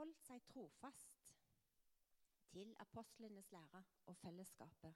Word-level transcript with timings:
holdt 0.00 0.22
seg 0.24 0.44
trofast 0.48 1.26
til 2.48 2.70
apostlenes 2.80 3.50
lære 3.52 3.82
og 4.08 4.16
fellesskapet, 4.16 4.94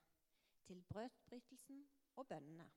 til 0.64 0.82
brødbrytelsen 0.82 1.88
og 2.16 2.26
bønnene. 2.26 2.70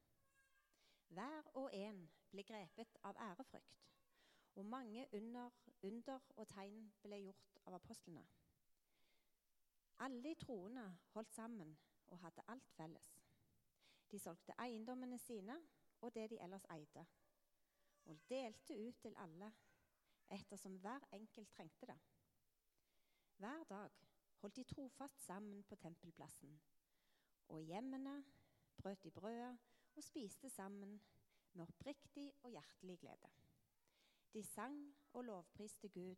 Hver 1.07 1.47
og 1.53 1.69
en 1.73 2.01
ble 2.31 2.43
grepet 2.43 2.97
av 3.07 3.15
ærefrykt, 3.29 3.85
og 4.59 4.65
mange 4.65 5.05
under, 5.13 5.55
under 5.81 6.19
og 6.35 6.49
tegn 6.51 6.89
ble 7.05 7.21
gjort 7.21 7.61
av 7.63 7.77
apostlene. 7.79 8.25
Alle 10.03 10.19
de 10.23 10.35
troende 10.43 10.83
holdt 11.13 11.31
sammen 11.33 11.77
og 12.07 12.19
hadde 12.25 12.45
alt 12.47 12.67
felles. 12.75 13.13
De 14.11 14.19
solgte 14.19 14.57
eiendommene 14.59 15.17
sine 15.17 15.55
og 16.01 16.11
det 16.15 16.27
de 16.35 16.43
ellers 16.43 16.67
eide, 16.75 17.07
og 18.05 18.19
delte 18.29 18.77
ut 18.83 18.99
til 19.01 19.15
alle 19.17 19.53
ettersom 20.29 20.75
hver 20.83 21.07
enkelt 21.11 21.51
trengte 21.55 21.85
det. 21.85 21.99
Hver 23.37 23.63
dag 23.69 23.89
holdt 24.41 24.55
de 24.55 24.63
trofast 24.63 25.25
sammen 25.25 25.63
på 25.63 25.75
tempelplassen, 25.75 26.61
og 27.47 27.61
i 27.61 27.65
hjemmene 27.65 28.23
brøt 28.77 29.03
de 29.03 29.11
brødet 29.11 29.57
og 29.95 30.03
spiste 30.03 30.49
sammen 30.49 31.01
med 31.53 31.67
oppriktig 31.67 32.31
og 32.43 32.49
hjertelig 32.49 32.99
glede. 32.99 33.29
De 34.33 34.43
sang 34.43 34.95
og 35.13 35.23
lovpriste 35.23 35.89
Gud 35.89 36.15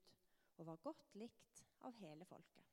og 0.57 0.65
var 0.65 0.75
godt 0.75 1.15
likt 1.15 1.63
av 1.81 1.91
hele 1.99 2.25
folket. 2.25 2.71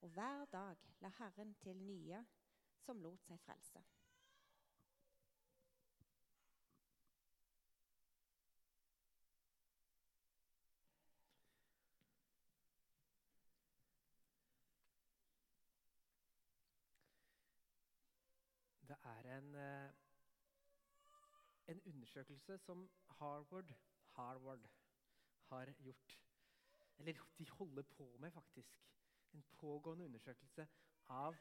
Og 0.00 0.08
hver 0.08 0.44
dag 0.52 0.76
la 1.00 1.12
Herren 1.18 1.54
til 1.60 1.76
nye 1.76 2.24
som 2.80 3.00
lot 3.00 3.28
seg 3.28 3.40
frelse. 3.44 3.84
Er 19.06 19.38
en, 19.38 19.54
eh, 19.54 19.90
en 21.66 21.82
undersøkelse 21.92 22.58
som 22.58 22.90
Harvard, 23.18 23.74
Harvard 24.16 24.68
har 25.48 25.72
gjort. 25.72 26.20
Eller 26.98 27.12
de 27.38 27.50
holder 27.50 27.82
på 27.82 28.16
med, 28.20 28.30
faktisk. 28.30 28.82
En 29.32 29.44
pågående 29.58 30.04
undersøkelse 30.04 30.68
av 31.08 31.36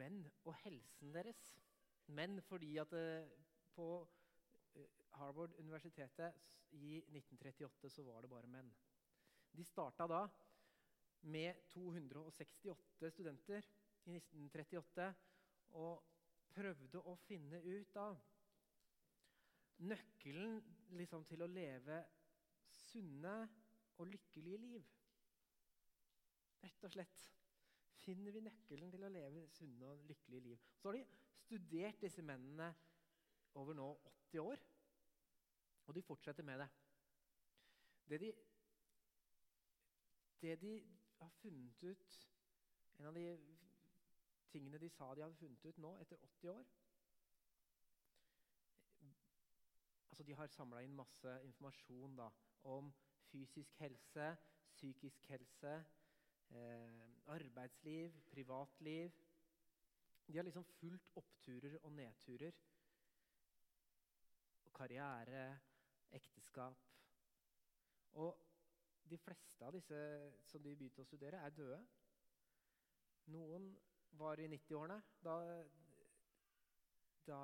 menn 0.00 0.24
og 0.44 0.54
helsen 0.64 1.14
deres. 1.14 1.40
Menn 2.06 2.40
fordi 2.42 2.76
at 2.82 2.92
eh, 2.96 3.30
på 3.74 3.88
eh, 4.74 4.86
Harvard-universitetet 5.18 6.36
i 6.70 6.96
1938 6.98 7.90
så 7.90 8.02
var 8.06 8.20
det 8.20 8.30
bare 8.30 8.50
menn. 8.50 8.70
De 9.56 9.64
starta 9.64 10.06
da 10.06 10.24
med 11.22 11.54
268 11.68 13.10
studenter 13.10 13.66
i 14.08 14.16
1938 14.16 15.08
og 15.80 16.04
prøvde 16.54 17.02
å 17.06 17.14
finne 17.26 17.60
ut 17.62 17.96
av 18.00 18.18
nøkkelen 19.86 20.58
liksom, 20.98 21.24
til 21.28 21.44
å 21.44 21.50
leve 21.50 22.00
sunne 22.70 23.34
og 24.00 24.08
lykkelige 24.10 24.60
liv. 24.60 24.88
Rett 26.60 26.84
og 26.84 26.92
slett 26.92 27.22
finner 28.00 28.34
vi 28.34 28.42
nøkkelen 28.44 28.92
til 28.92 29.04
å 29.04 29.12
leve 29.12 29.46
sunne 29.52 29.88
og 29.92 30.04
lykkelige 30.08 30.48
liv. 30.50 30.68
Så 30.80 30.90
har 30.90 30.98
de 30.98 31.06
studert 31.44 32.00
disse 32.02 32.24
mennene 32.24 32.70
over 33.58 33.76
nå 33.76 33.88
80 34.30 34.44
år, 34.44 34.62
og 35.86 35.96
de 35.96 36.02
fortsetter 36.06 36.46
med 36.46 36.62
det. 36.62 36.68
Det 38.10 38.20
de, 38.20 38.30
det 40.42 40.54
de 40.62 40.74
har 41.20 41.32
funnet 41.42 41.82
ut 41.84 42.18
En 43.00 43.06
av 43.08 43.14
de 43.14 43.22
tingene 44.52 44.78
de 44.82 44.88
sa 44.90 45.14
de 45.14 45.22
hadde 45.24 45.38
funnet 45.40 45.64
ut 45.64 45.78
nå 45.78 45.96
etter 46.02 46.18
80 46.28 46.54
år 46.54 46.64
altså 50.20 50.26
De 50.28 50.34
har 50.36 50.46
samla 50.52 50.82
inn 50.84 50.96
masse 50.96 51.32
informasjon 51.46 52.16
da, 52.18 52.26
om 52.68 52.90
fysisk 53.30 53.78
helse, 53.80 54.26
psykisk 54.74 55.28
helse, 55.32 55.72
eh, 56.50 57.06
arbeidsliv, 57.26 58.18
privatliv. 58.30 59.10
De 60.26 60.36
har 60.36 60.44
liksom 60.44 60.64
fulgt 60.64 61.10
oppturer 61.16 61.78
og 61.82 61.92
nedturer. 61.92 62.52
Karriere, 64.74 65.58
ekteskap. 66.12 66.84
Og 68.12 68.36
de 69.10 69.18
fleste 69.18 69.64
av 69.64 69.72
disse 69.72 70.02
som 70.44 70.62
de 70.62 70.76
begynte 70.76 71.00
å 71.00 71.08
studere, 71.08 71.40
er 71.40 71.56
døde. 71.56 71.80
Noen 73.32 73.72
var 74.18 74.40
i 74.40 74.48
90-årene 74.48 74.98
da, 75.24 75.36
da, 77.26 77.40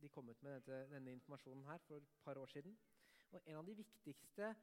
de 0.00 0.08
kom 0.08 0.28
ut 0.28 0.42
med 0.42 0.58
dette, 0.60 0.80
denne 0.92 1.12
informasjonen 1.12 1.64
her 1.68 1.78
for 1.86 1.96
et 1.96 2.16
par 2.24 2.38
år 2.40 2.46
siden. 2.46 2.76
Og 3.30 3.42
en 3.46 3.60
av 3.60 3.66
de 3.66 3.76
viktigste 3.76 4.54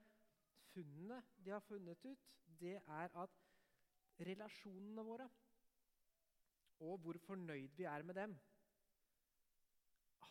funnene 0.72 1.22
de 1.44 1.54
har 1.54 1.64
funnet 1.68 2.06
ut, 2.06 2.36
det 2.60 2.78
er 2.80 3.18
at 3.24 3.40
relasjonene 4.22 5.06
våre 5.06 5.30
og 6.82 6.98
hvor 6.98 7.18
fornøyd 7.26 7.78
vi 7.78 7.84
er 7.84 8.02
med 8.02 8.16
dem, 8.18 8.40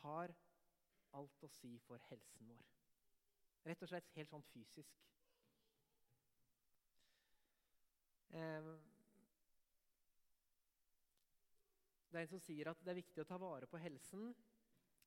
har 0.03 0.33
alt 1.15 1.45
å 1.47 1.51
si 1.61 1.77
for 1.87 2.03
helsen 2.09 2.49
vår. 2.51 2.65
Rett 3.67 3.83
og 3.85 3.91
slett 3.91 4.11
helt 4.17 4.31
sånn 4.33 4.47
fysisk. 4.51 5.05
Eh, 8.35 8.71
det 12.11 12.19
er 12.19 12.27
en 12.27 12.33
som 12.33 12.43
sier 12.43 12.71
at 12.71 12.81
det 12.85 12.91
er 12.91 12.99
viktig 12.99 13.23
å 13.23 13.29
ta 13.29 13.39
vare 13.39 13.69
på 13.71 13.79
helsen, 13.79 14.31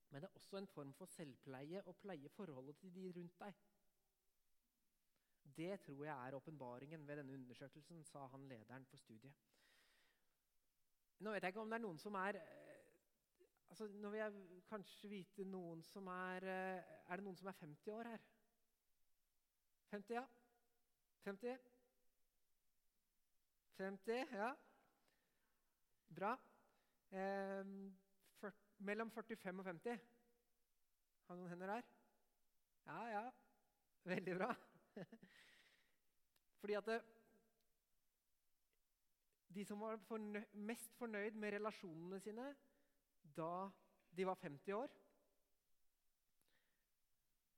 men 0.10 0.22
det 0.22 0.30
er 0.30 0.38
også 0.38 0.60
en 0.60 0.70
form 0.72 0.94
for 0.96 1.10
selvpleie 1.12 1.82
å 1.90 1.96
pleie 2.00 2.30
forholdet 2.32 2.78
til 2.80 2.94
de 2.96 3.10
rundt 3.18 3.40
deg. 3.42 3.64
Det 5.58 5.80
tror 5.84 6.06
jeg 6.06 6.28
er 6.28 6.36
åpenbaringen 6.38 7.08
ved 7.08 7.20
denne 7.20 7.34
undersøkelsen, 7.34 8.04
sa 8.08 8.28
han 8.32 8.48
lederen 8.48 8.86
for 8.90 8.98
studiet. 8.98 9.34
Nå 11.20 11.34
vet 11.34 11.44
jeg 11.44 11.54
ikke 11.54 11.62
om 11.62 11.70
det 11.70 11.78
er 11.78 11.84
noen 11.84 12.00
som 12.02 12.16
er 12.20 12.40
altså 13.74 13.88
Nå 13.88 14.10
vil 14.14 14.20
jeg 14.20 14.62
kanskje 14.70 15.10
vite 15.10 15.46
noen 15.50 15.82
som 15.88 16.08
er 16.12 16.46
Er 16.46 17.16
det 17.16 17.24
noen 17.26 17.38
som 17.38 17.48
er 17.50 17.58
50 17.58 17.94
år 17.94 18.10
her? 18.12 18.26
50, 19.94 20.14
ja? 20.14 20.24
50? 21.24 21.58
50, 23.78 24.34
ja. 24.34 24.50
Bra. 26.16 26.34
Eh, 27.14 27.66
for, 28.40 28.54
mellom 28.78 29.12
45 29.12 29.60
og 29.60 29.66
50. 29.66 30.00
Har 31.28 31.38
noen 31.38 31.50
hender 31.50 31.70
der? 31.76 31.90
Ja, 32.88 33.02
ja. 33.12 33.24
Veldig 34.04 34.38
bra. 34.40 34.50
Fordi 36.60 36.74
at 36.74 36.86
det, 36.86 37.02
De 39.54 39.66
som 39.66 39.80
var 39.80 40.00
fornøy, 40.08 40.42
mest 40.54 40.96
fornøyd 40.98 41.36
med 41.38 41.54
relasjonene 41.54 42.20
sine 42.20 42.48
da 43.38 43.70
de 44.18 44.26
var 44.26 44.40
50 44.42 44.74
år, 44.74 44.90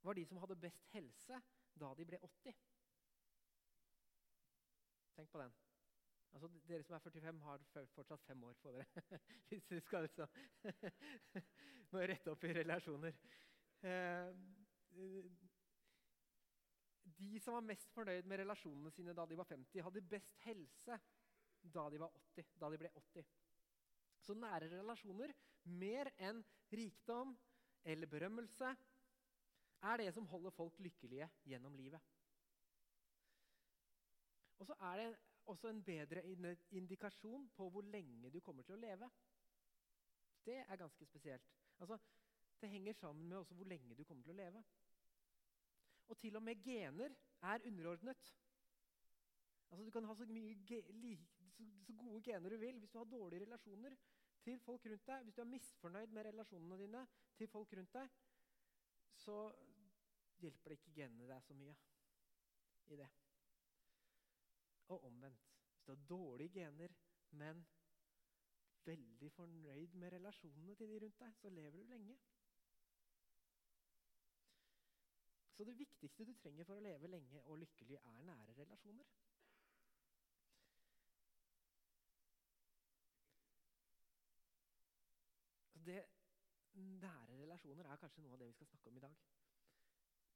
var 0.03 0.13
de 0.13 0.25
som 0.25 0.37
hadde 0.37 0.59
best 0.59 0.89
helse 0.91 1.39
da 1.79 1.93
de 1.97 2.05
ble 2.05 2.19
80. 2.19 2.57
Tenk 5.15 5.31
på 5.31 5.39
den. 5.39 5.55
Altså, 6.33 6.49
Dere 6.67 6.83
som 6.83 6.95
er 6.95 7.03
45, 7.03 7.41
har 7.45 7.65
fortsatt 7.95 8.23
fem 8.27 8.43
år 8.43 8.55
på 8.61 8.71
dere. 8.75 9.03
Hvis 9.49 9.67
dere 9.69 9.83
skal 9.85 10.07
liksom 10.07 10.27
Må 11.91 12.01
rette 12.01 12.31
opp 12.31 12.43
i 12.43 12.53
relasjoner. 12.57 13.19
Eh, 13.85 14.31
de 17.19 17.39
som 17.39 17.55
var 17.55 17.67
mest 17.67 17.91
fornøyd 17.95 18.27
med 18.27 18.41
relasjonene 18.41 18.91
sine 18.91 19.13
da 19.15 19.25
de 19.29 19.37
var 19.37 19.47
50, 19.47 19.83
hadde 19.85 20.03
best 20.09 20.35
helse 20.43 20.97
da 21.75 21.85
de, 21.89 22.01
80, 22.01 22.49
da 22.61 22.69
de 22.71 22.79
ble 22.81 22.91
80. 22.99 23.29
Så 24.25 24.35
nære 24.37 24.69
relasjoner, 24.73 25.33
mer 25.65 26.11
enn 26.17 26.41
rikdom 26.73 27.35
eller 27.85 28.09
berømmelse, 28.09 28.73
er 29.85 30.01
det 30.01 30.11
som 30.15 30.27
holder 30.29 30.53
folk 30.55 30.77
lykkelige 30.81 31.27
gjennom 31.45 31.75
livet. 31.77 32.01
Og 34.59 34.69
så 34.69 34.77
er 34.89 35.01
det 35.01 35.09
også 35.45 35.69
en 35.69 35.83
bedre 35.83 36.23
indikasjon 36.71 37.49
på 37.55 37.69
hvor 37.69 37.81
lenge 37.81 38.29
du 38.33 38.39
kommer 38.39 38.63
til 38.63 38.75
å 38.75 38.81
leve. 38.81 39.09
Det 40.45 40.57
er 40.61 40.79
ganske 40.81 41.05
spesielt. 41.05 41.53
Altså, 41.79 41.97
det 42.61 42.69
henger 42.69 42.93
sammen 42.93 43.29
med 43.29 43.37
hvor 43.37 43.65
lenge 43.65 43.95
du 43.95 44.03
kommer 44.03 44.23
til 44.23 44.33
å 44.33 44.39
leve. 44.39 44.63
Og 46.07 46.17
til 46.17 46.35
og 46.37 46.43
med 46.43 46.61
gener 46.63 47.15
er 47.41 47.65
underordnet. 47.65 48.35
Altså, 49.69 49.85
du 49.85 49.91
kan 49.91 50.05
ha 50.05 50.15
så, 50.15 50.25
så, 51.85 51.93
gode 51.97 52.21
gener 52.23 52.49
du 52.49 52.57
vil 52.57 52.79
hvis 52.79 52.91
du 52.91 52.97
har 52.97 53.09
dårlige 53.09 53.45
relasjoner 53.45 53.97
til 54.45 54.59
folk 54.59 54.85
rundt 54.85 55.07
deg. 55.07 55.23
Hvis 55.23 55.35
du 55.35 55.41
er 55.41 55.51
misfornøyd 55.51 56.13
med 56.13 56.29
relasjonene 56.29 56.77
dine 56.77 57.05
til 57.37 57.49
folk 57.49 57.73
rundt 57.73 57.93
deg, 57.93 58.09
så 59.25 59.39
hjelper 60.39 60.69
det 60.69 60.79
ikke 60.79 60.97
genene 61.01 61.29
deg 61.29 61.43
så 61.43 61.57
mye 61.57 61.75
i 62.93 62.99
det. 62.99 63.09
Og 64.87 65.03
omvendt. 65.03 65.51
Hvis 65.73 65.83
du 65.83 65.91
har 65.91 66.07
dårlige 66.09 66.49
gener, 66.49 66.93
men 67.31 67.65
veldig 68.85 69.31
fornøyd 69.31 69.93
med 69.93 70.11
relasjonene 70.13 70.75
til 70.75 70.89
de 70.89 70.99
rundt 71.03 71.19
deg, 71.19 71.35
så 71.41 71.49
lever 71.49 71.77
du 71.77 71.83
lenge. 71.89 72.17
Så 75.55 75.63
det 75.63 75.77
viktigste 75.79 76.25
du 76.27 76.33
trenger 76.35 76.67
for 76.67 76.77
å 76.77 76.83
leve 76.83 77.07
lenge 77.07 77.41
og 77.47 77.61
lykkelig, 77.61 77.95
er 77.95 78.25
nære 78.27 78.57
relasjoner. 78.57 79.07
Det, 85.85 86.01
nære 86.73 87.39
relasjoner 87.39 87.87
er 87.87 88.01
kanskje 88.01 88.25
noe 88.25 88.35
av 88.35 88.41
det 88.41 88.49
vi 88.49 88.57
skal 88.57 88.67
snakke 88.73 88.91
om 88.91 88.97
i 88.99 89.05
dag. 89.05 89.17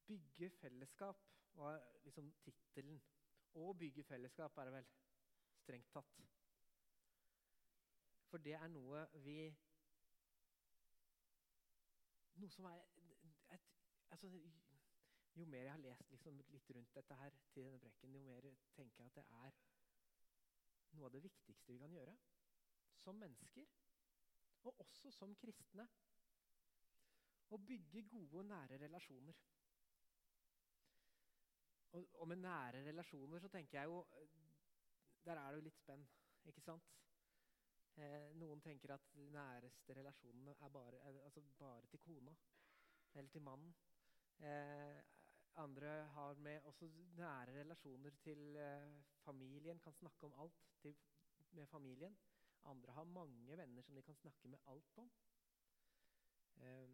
Bygge 0.07 0.49
fellesskap 0.61 1.25
var 1.57 1.81
liksom 2.05 2.29
tittelen. 2.45 3.01
Å 3.57 3.73
bygge 3.73 4.03
fellesskap 4.05 4.57
er 4.57 4.69
det 4.69 4.73
vel 4.75 4.89
strengt 5.63 5.89
tatt. 5.93 6.19
For 8.29 8.37
det 8.45 8.53
er 8.53 8.67
noe 8.69 9.05
vi 9.25 9.39
Noe 12.39 12.53
som 12.53 12.69
er 12.69 12.77
et, 13.51 13.65
altså, 14.13 14.29
Jo 15.35 15.45
mer 15.45 15.65
jeg 15.65 15.71
har 15.71 15.81
lest 15.83 16.11
liksom, 16.11 16.37
litt 16.53 16.69
rundt 16.75 16.93
dette 16.95 17.15
her 17.19 17.35
til 17.53 17.65
denne 17.65 17.79
brekken, 17.79 18.13
jo 18.15 18.21
mer 18.23 18.47
tenker 18.75 19.03
jeg 19.03 19.11
at 19.11 19.17
det 19.17 19.25
er 19.41 19.57
noe 20.95 21.09
av 21.09 21.13
det 21.13 21.21
viktigste 21.23 21.73
vi 21.73 21.79
kan 21.81 21.93
gjøre 21.93 22.15
som 22.99 23.15
mennesker, 23.15 23.67
og 24.67 24.79
også 24.83 25.11
som 25.15 25.35
kristne. 25.39 25.85
Å 27.49 27.57
bygge 27.57 28.03
gode, 28.11 28.43
nære 28.49 28.79
relasjoner. 28.83 29.37
Og, 31.91 32.07
og, 32.13 32.27
med 32.27 32.41
nære 32.43 32.83
relasjoner 32.85 33.39
så 33.39 33.49
tenker 33.49 33.79
jeg 33.79 33.85
jo 33.85 34.05
Der 35.25 35.35
er 35.35 35.51
det 35.51 35.59
jo 35.59 35.65
litt 35.65 35.77
spenn, 35.77 36.05
ikke 36.47 36.61
sant? 36.61 36.91
Eh, 37.99 38.29
noen 38.39 38.61
tenker 38.63 38.93
at 38.95 39.07
de 39.13 39.25
næreste 39.33 39.95
relasjonene 39.97 40.53
er 40.63 40.69
bare, 40.71 40.99
altså 41.25 41.41
bare 41.59 41.87
til 41.91 41.99
kona 41.99 42.35
eller 43.13 43.29
til 43.29 43.41
mannen. 43.41 43.73
Eh, 44.39 45.01
andre 45.59 45.89
har 46.13 46.33
med 46.33 46.61
også 46.61 46.87
nære 47.17 47.59
relasjoner 47.59 48.15
til 48.23 48.55
eh, 48.55 49.01
familien, 49.25 49.79
kan 49.79 49.93
snakke 49.93 50.25
om 50.25 50.39
alt 50.39 50.61
til, 50.81 50.95
med 51.51 51.67
familien. 51.67 52.17
Andre 52.63 52.93
har 52.93 53.03
mange 53.03 53.57
venner 53.57 53.81
som 53.81 53.95
de 53.95 54.01
kan 54.01 54.15
snakke 54.15 54.47
med 54.47 54.59
alt 54.67 54.97
om. 54.97 55.11
Eh, 56.55 56.87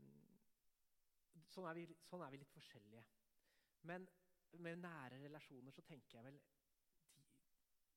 sånn, 1.50 1.68
er 1.70 1.78
vi, 1.78 1.86
sånn, 2.10 2.24
er 2.26 2.34
vi, 2.34 2.42
litt 2.42 2.54
forskjellige. 2.58 3.06
Men 3.90 4.08
med 4.60 4.76
nære 4.76 5.20
relasjoner 5.24 5.72
så 5.72 5.82
tenker 5.82 6.18
jeg 6.18 6.26
vel 6.26 6.40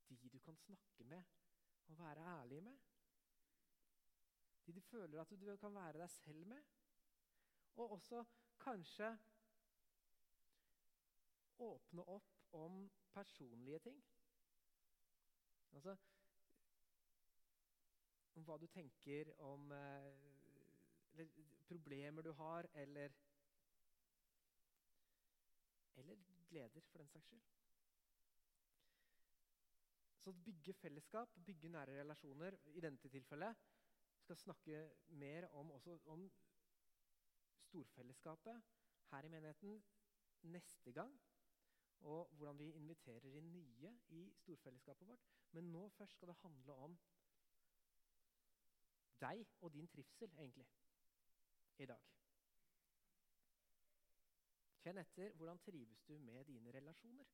de, 0.09 0.17
de 0.17 0.29
du 0.29 0.39
kan 0.39 0.57
snakke 0.57 1.05
med 1.05 1.23
og 1.89 1.99
være 1.99 2.41
ærlig 2.41 2.63
med. 2.63 2.79
De 4.67 4.73
du 4.73 4.81
føler 4.81 5.21
at 5.21 5.31
du 5.31 5.57
kan 5.57 5.75
være 5.75 5.99
deg 5.99 6.11
selv 6.11 6.47
med. 6.47 6.63
Og 7.77 7.91
også 7.91 8.25
kanskje 8.61 9.19
åpne 11.59 12.05
opp 12.05 12.35
om 12.53 12.91
personlige 13.13 13.79
ting. 13.79 14.05
Altså 15.73 15.97
om 18.35 18.45
hva 18.47 18.57
du 18.57 18.67
tenker 18.67 19.33
om 19.43 19.73
eller, 19.73 21.29
problemer 21.67 22.23
du 22.23 22.33
har, 22.33 22.69
eller 22.75 23.11
Eller 25.99 26.38
gleder, 26.49 26.85
for 26.91 26.99
den 27.03 27.09
saks 27.09 27.31
skyld. 27.31 27.43
Så 30.19 30.33
bygge 30.33 30.75
fellesskap, 30.75 31.35
bygge 31.47 31.69
nære 31.73 32.01
relasjoner, 32.01 32.57
i 32.75 32.81
dette 32.85 33.09
tilfellet 33.09 33.57
skal 34.19 34.37
snakke 34.37 34.81
mer 35.09 35.47
om, 35.57 35.71
om 36.07 36.27
storfellesskapet 37.69 38.63
her 39.11 39.25
i 39.25 39.29
menigheten 39.33 39.83
neste 40.43 40.93
gang. 40.93 41.15
Og 42.01 42.29
hvordan 42.37 42.59
vi 42.59 42.73
inviterer 42.79 43.25
inn 43.39 43.49
nye 43.53 43.95
i 44.15 44.27
storfellesskapet 44.43 45.09
vårt. 45.09 45.25
Men 45.57 45.73
nå 45.73 45.89
først 45.97 46.19
skal 46.19 46.29
det 46.29 46.37
handle 46.43 46.77
om 46.87 46.99
deg 49.21 49.43
og 49.61 49.73
din 49.75 49.89
trivsel, 49.89 50.31
egentlig, 50.39 50.69
i 51.79 51.87
dag. 51.87 52.18
Kjenn 54.89 55.03
etter. 55.03 55.33
Hvordan 55.37 55.59
trives 55.61 56.03
du 56.09 56.15
med 56.19 56.45
dine 56.49 56.73
relasjoner? 56.73 57.25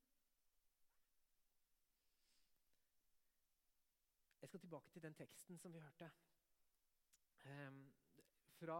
Jeg 4.40 4.48
skal 4.48 4.60
tilbake 4.60 4.90
til 4.90 5.02
den 5.02 5.14
teksten 5.14 5.58
som 5.58 5.72
vi 5.72 5.78
hørte. 5.78 6.10
Um, 7.44 7.94
fra 8.58 8.78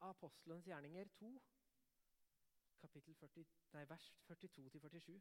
Apostelens 0.00 0.64
gjerninger 0.64 1.04
2, 1.18 1.28
kapittel 2.80 3.14
40, 3.14 3.44
nei, 3.74 3.82
vers 3.90 4.06
42-47. 4.30 5.20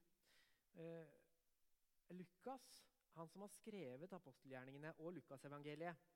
Uh, 0.80 2.16
Lukas, 2.16 2.70
han 3.18 3.28
som 3.28 3.44
har 3.44 3.52
skrevet 3.58 4.14
apostelgjerningene 4.14 4.94
og 5.00 5.12
Lukasevangeliet, 5.18 6.08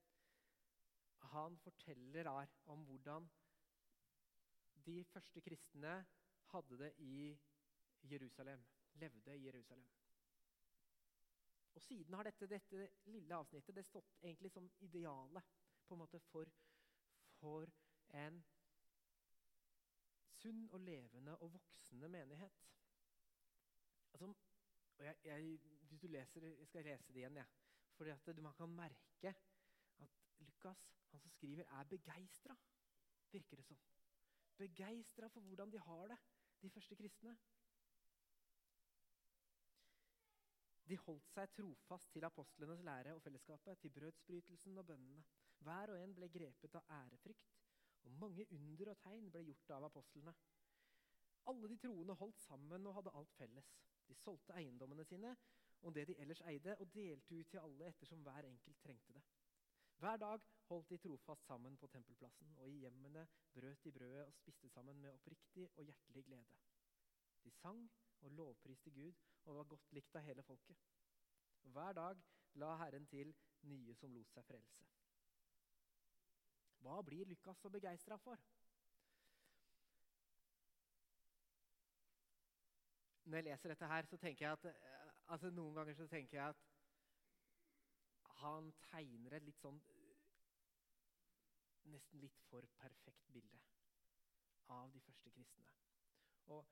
han 1.33 1.57
forteller 1.57 2.31
om 2.71 2.87
hvordan 2.87 3.27
de 4.87 5.03
første 5.11 5.41
kristne 5.41 6.05
hadde 6.51 6.77
det 6.77 6.93
i 7.05 7.37
Jerusalem. 8.11 8.65
Levde 8.93 9.37
i 9.37 9.45
Jerusalem. 9.45 9.87
Og 11.75 11.81
Siden 11.81 12.13
har 12.13 12.23
dette, 12.23 12.47
dette 12.47 12.89
lille 13.05 13.35
avsnittet 13.35 13.75
det 13.75 13.85
stått 13.85 14.17
egentlig 14.21 14.51
som 14.51 14.69
idealet 14.83 15.43
på 15.87 15.95
en 15.95 16.01
måte 16.01 16.19
for, 16.19 16.49
for 17.39 17.69
en 18.19 18.41
sunn 20.39 20.65
og 20.71 20.79
levende 20.79 21.37
og 21.37 21.53
voksende 21.53 22.09
menighet. 22.09 22.59
Altså, 24.13 24.33
jeg, 24.99 25.15
jeg, 25.23 25.59
hvis 25.89 25.99
du 25.99 26.07
leser, 26.07 26.45
jeg 26.47 26.67
skal 26.67 26.83
lese 26.83 27.13
det 27.13 27.23
igjen, 27.23 27.37
ja. 27.37 27.45
For 27.95 28.41
man 28.41 28.53
kan 28.53 28.69
merke 28.69 29.33
at 29.99 30.09
Lukas, 30.39 30.83
han 31.11 31.19
som 31.19 31.31
skriver, 31.31 31.63
er 31.63 31.83
begeistra, 31.83 32.55
virker 33.31 33.57
det 33.57 33.65
som. 33.65 33.79
Begeistra 34.57 35.27
for 35.27 35.41
hvordan 35.41 35.71
de 35.71 35.79
har 35.79 36.07
det, 36.07 36.17
de 36.61 36.69
første 36.69 36.95
kristne. 36.95 37.35
De 40.89 40.97
holdt 41.05 41.27
seg 41.29 41.51
trofast 41.53 42.09
til 42.13 42.25
apostlenes 42.25 42.81
lære 42.85 43.13
og 43.13 43.21
fellesskapet, 43.21 43.77
til 43.79 43.93
brødsbrytelsen 43.93 44.77
og 44.81 44.87
bønnene. 44.89 45.23
Hver 45.59 45.93
og 45.93 45.99
en 46.01 46.15
ble 46.17 46.29
grepet 46.33 46.75
av 46.79 46.89
ærefrykt, 47.01 47.53
og 48.07 48.15
mange 48.23 48.47
under 48.55 48.91
og 48.93 48.97
tegn 49.03 49.29
ble 49.29 49.43
gjort 49.51 49.75
av 49.77 49.85
apostlene. 49.89 50.33
Alle 51.51 51.69
de 51.69 51.77
troende 51.77 52.17
holdt 52.17 52.41
sammen 52.41 52.87
og 52.87 52.95
hadde 52.97 53.13
alt 53.21 53.37
felles. 53.37 53.69
De 54.09 54.15
solgte 54.17 54.55
eiendommene 54.57 55.05
sine 55.05 55.35
og 55.81 55.95
det 55.95 56.07
de 56.07 56.15
ellers 56.19 56.41
eide, 56.41 56.75
og 56.77 56.93
delte 56.93 57.35
ut 57.35 57.47
til 57.47 57.61
alle 57.63 57.87
ettersom 57.87 58.23
hver 58.25 58.47
enkelt 58.47 58.81
trengte 58.83 59.13
det. 59.13 59.21
Hver 59.99 60.17
dag 60.17 60.39
holdt 60.67 60.89
de 60.89 60.97
trofast 60.97 61.45
sammen 61.45 61.77
på 61.77 61.87
tempelplassen, 61.91 62.53
og 62.57 62.69
i 62.71 62.77
hjemmene 62.79 63.25
brøt 63.53 63.83
de 63.83 63.91
brødet 63.91 64.21
og 64.25 64.33
spiste 64.33 64.69
sammen 64.69 65.01
med 65.01 65.11
oppriktig 65.11 65.65
og 65.75 65.83
hjertelig 65.83 66.23
glede. 66.25 66.45
De 67.43 67.51
sang 67.51 67.81
og 68.21 68.31
lovpriste 68.31 68.91
Gud 68.91 69.13
og 69.45 69.55
var 69.55 69.63
godt 69.63 69.91
likt 69.91 70.15
av 70.15 70.23
hele 70.23 70.43
folket. 70.43 70.77
Hver 71.61 71.91
dag 71.99 72.23
la 72.63 72.71
Herren 72.79 73.07
til 73.11 73.35
nye 73.61 73.95
som 73.99 74.15
lot 74.15 74.31
seg 74.31 74.47
frelse. 74.47 74.87
Hva 76.79 77.01
blir 77.03 77.27
Lukas 77.27 77.59
så 77.59 77.69
begeistra 77.69 78.15
for? 78.23 78.39
Når 83.25 83.37
jeg 83.37 83.49
leser 83.51 83.75
dette 83.75 83.91
her, 83.91 84.05
så 84.07 84.17
tenker 84.17 84.45
jeg 84.45 84.51
at 84.51 84.65
eh, 84.71 85.23
altså 85.27 85.51
Noen 85.51 85.75
ganger 85.75 85.99
så 85.99 86.07
tenker 86.07 86.37
jeg 86.37 86.55
at 86.55 86.68
han 88.41 88.71
tegner 88.89 89.37
et 89.37 89.47
litt 89.47 89.61
sånn 89.61 89.79
Nesten 91.89 92.21
litt 92.21 92.37
for 92.45 92.65
perfekt 92.77 93.31
bilde 93.33 93.57
av 94.69 94.91
de 94.93 94.99
første 95.01 95.31
kristne. 95.33 95.71
Og 96.53 96.67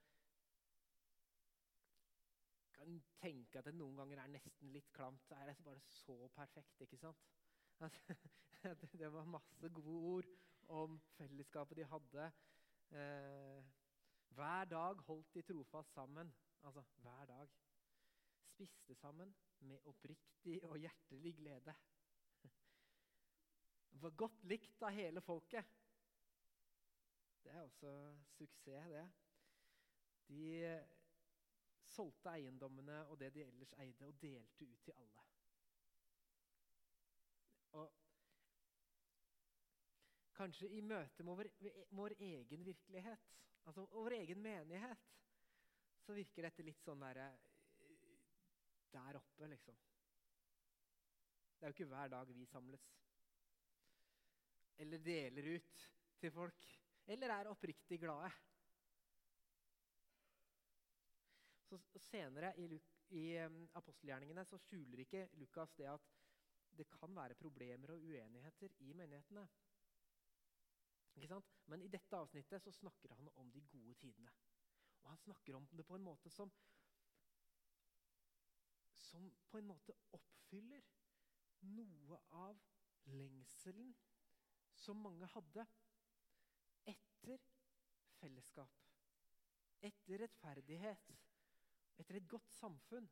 kan 2.78 3.00
tenke 3.22 3.58
at 3.58 3.66
det 3.66 3.74
noen 3.74 3.98
ganger 3.98 4.22
er 4.22 4.34
nesten 4.36 4.70
litt 4.74 4.92
klamt. 4.94 5.24
Det 5.30 5.40
er 5.42 5.64
bare 5.66 5.82
så 5.90 6.18
perfekt, 6.36 6.84
ikke 6.86 7.00
sant? 7.02 7.24
det 9.02 9.10
var 9.14 9.26
masse 9.26 9.70
gode 9.80 9.98
ord 10.12 10.30
om 10.78 11.00
fellesskapet 11.18 11.82
de 11.82 11.88
hadde. 11.90 12.28
Eh, 12.92 13.64
hver 14.38 14.70
dag 14.70 15.02
holdt 15.10 15.34
de 15.34 15.42
trofast 15.42 15.94
sammen. 15.94 16.34
Altså 16.62 16.84
hver 17.02 17.26
dag. 17.26 17.58
Spiste 18.58 18.96
sammen 18.96 19.36
med 19.70 19.84
oppriktig 19.86 20.56
og 20.66 20.80
hjertelig 20.82 21.36
glede. 21.38 21.74
Var 24.02 24.16
godt 24.18 24.46
likt 24.50 24.82
av 24.82 24.96
hele 24.96 25.22
folket. 25.22 25.68
Det 27.44 27.52
er 27.54 27.62
også 27.62 27.92
suksess, 28.34 28.88
det. 28.90 29.04
De 30.28 30.48
solgte 31.86 32.34
eiendommene 32.34 32.98
og 33.12 33.20
det 33.22 33.30
de 33.36 33.46
ellers 33.46 33.76
eide, 33.78 34.10
og 34.10 34.18
delte 34.22 34.66
ut 34.66 34.82
til 34.88 34.98
alle. 34.98 35.26
Og 37.78 37.94
kanskje 40.34 40.72
i 40.80 40.82
møte 40.82 41.24
med 41.24 41.38
vår, 41.38 41.52
vår 42.02 42.18
egen 42.32 42.66
virkelighet, 42.66 43.30
altså 43.70 43.86
vår 43.94 44.18
egen 44.18 44.42
menighet, 44.42 45.14
så 46.02 46.18
virker 46.18 46.50
dette 46.50 46.66
litt 46.66 46.82
sånn 46.82 47.06
derre 47.06 47.30
Der 48.94 49.20
oppe, 49.20 49.48
liksom. 49.48 49.78
Det 51.58 51.66
er 51.66 51.72
jo 51.72 51.76
ikke 51.76 51.90
hver 51.92 52.08
dag 52.14 52.34
vi 52.38 52.46
samles. 52.46 52.84
Eller 54.78 55.02
deler 55.02 55.56
ut 55.56 55.80
til 56.20 56.32
folk. 56.32 56.68
Eller 57.08 57.34
er 57.34 57.50
oppriktig 57.50 58.00
glade. 58.00 58.30
Så 61.68 61.80
Senere 62.00 62.54
i, 62.60 62.68
i 63.10 63.24
apostelgjerningene 63.76 64.46
så 64.46 64.60
skjuler 64.62 65.02
ikke 65.04 65.26
Lukas 65.42 65.74
det 65.76 65.90
at 65.92 66.14
det 66.78 66.88
kan 66.94 67.16
være 67.16 67.36
problemer 67.36 67.92
og 67.96 68.04
uenigheter 68.06 68.72
i 68.86 68.94
menighetene. 68.94 69.48
Ikke 71.18 71.28
sant? 71.32 71.56
Men 71.66 71.82
i 71.82 71.90
dette 71.92 72.18
avsnittet 72.18 72.62
så 72.62 72.72
snakker 72.72 73.16
han 73.18 73.30
om 73.42 73.50
de 73.52 73.64
gode 73.72 73.96
tidene. 73.98 74.32
Og 75.04 75.10
han 75.10 75.18
snakker 75.18 75.58
om 75.58 75.68
det 75.74 75.86
på 75.88 75.96
en 75.98 76.06
måte 76.06 76.30
som 76.30 76.52
som 79.08 79.28
på 79.50 79.60
en 79.60 79.70
måte 79.70 79.96
oppfyller 80.16 80.84
noe 81.78 82.20
av 82.38 82.60
lengselen 83.14 83.94
som 84.78 85.00
mange 85.02 85.28
hadde 85.34 85.64
etter 86.88 87.42
fellesskap, 88.20 88.74
etter 89.84 90.22
rettferdighet, 90.24 91.14
etter 91.98 92.20
et 92.20 92.30
godt 92.30 92.54
samfunn. 92.60 93.08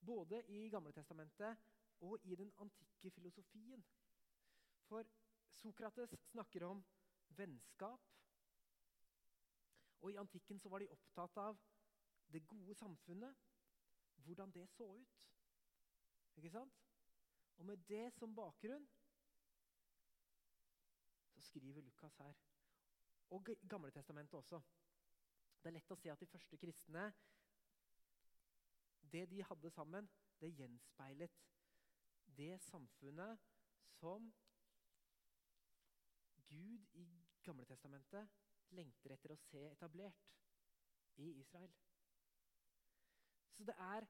Både 0.00 0.40
i 0.50 0.64
Gamletestamentet 0.72 1.68
og 2.06 2.24
i 2.24 2.36
den 2.40 2.52
antikke 2.62 3.10
filosofien. 3.12 3.82
For 4.88 5.06
Sokrates 5.60 6.14
snakker 6.30 6.64
om 6.66 6.80
vennskap. 7.36 8.06
Og 10.00 10.12
i 10.12 10.18
antikken 10.18 10.60
var 10.64 10.80
de 10.80 10.88
opptatt 10.90 11.36
av 11.42 11.58
det 12.32 12.46
gode 12.48 12.74
samfunnet, 12.78 13.36
hvordan 14.24 14.52
det 14.54 14.68
så 14.68 14.86
ut. 14.94 15.18
Ikke 16.36 16.50
sant? 16.50 16.80
Og 17.56 17.66
med 17.66 17.76
det 17.88 18.06
som 18.16 18.34
bakgrunn 18.34 18.86
så 21.30 21.40
skriver 21.40 21.80
Lukas 21.84 22.16
her. 22.16 22.34
Og 23.30 23.48
Gamletestamentet 23.68 24.34
også. 24.34 24.60
Det 25.62 25.68
er 25.68 25.76
lett 25.76 25.92
å 25.92 25.98
se 26.00 26.10
at 26.10 26.20
de 26.20 26.26
første 26.26 26.56
kristne 26.56 27.10
Det 29.12 29.26
de 29.30 29.42
hadde 29.42 29.70
sammen, 29.70 30.08
det 30.40 30.52
gjenspeilet 30.54 31.40
det 32.36 32.60
samfunnet 32.62 33.38
som 33.98 34.30
Gud 36.48 36.86
i 36.94 37.06
Gamletestamentet 37.42 38.28
lengter 38.78 39.16
etter 39.16 39.34
å 39.34 39.40
se 39.42 39.64
etablert 39.72 40.30
i 41.20 41.32
Israel. 41.40 41.72
Så 43.60 43.64
det 43.64 43.74
er 43.78 44.06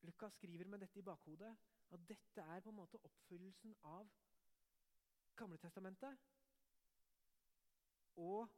Lukas 0.00 0.32
skriver 0.32 0.64
med 0.64 0.78
dette 0.78 0.98
i 0.98 1.02
bakhodet 1.02 1.56
at 1.90 2.08
dette 2.08 2.40
er 2.40 2.60
på 2.60 2.68
en 2.68 2.76
måte 2.76 2.98
oppfyllelsen 3.04 3.74
av 3.82 4.12
Gamletestamentet 5.36 6.18
og 8.22 8.48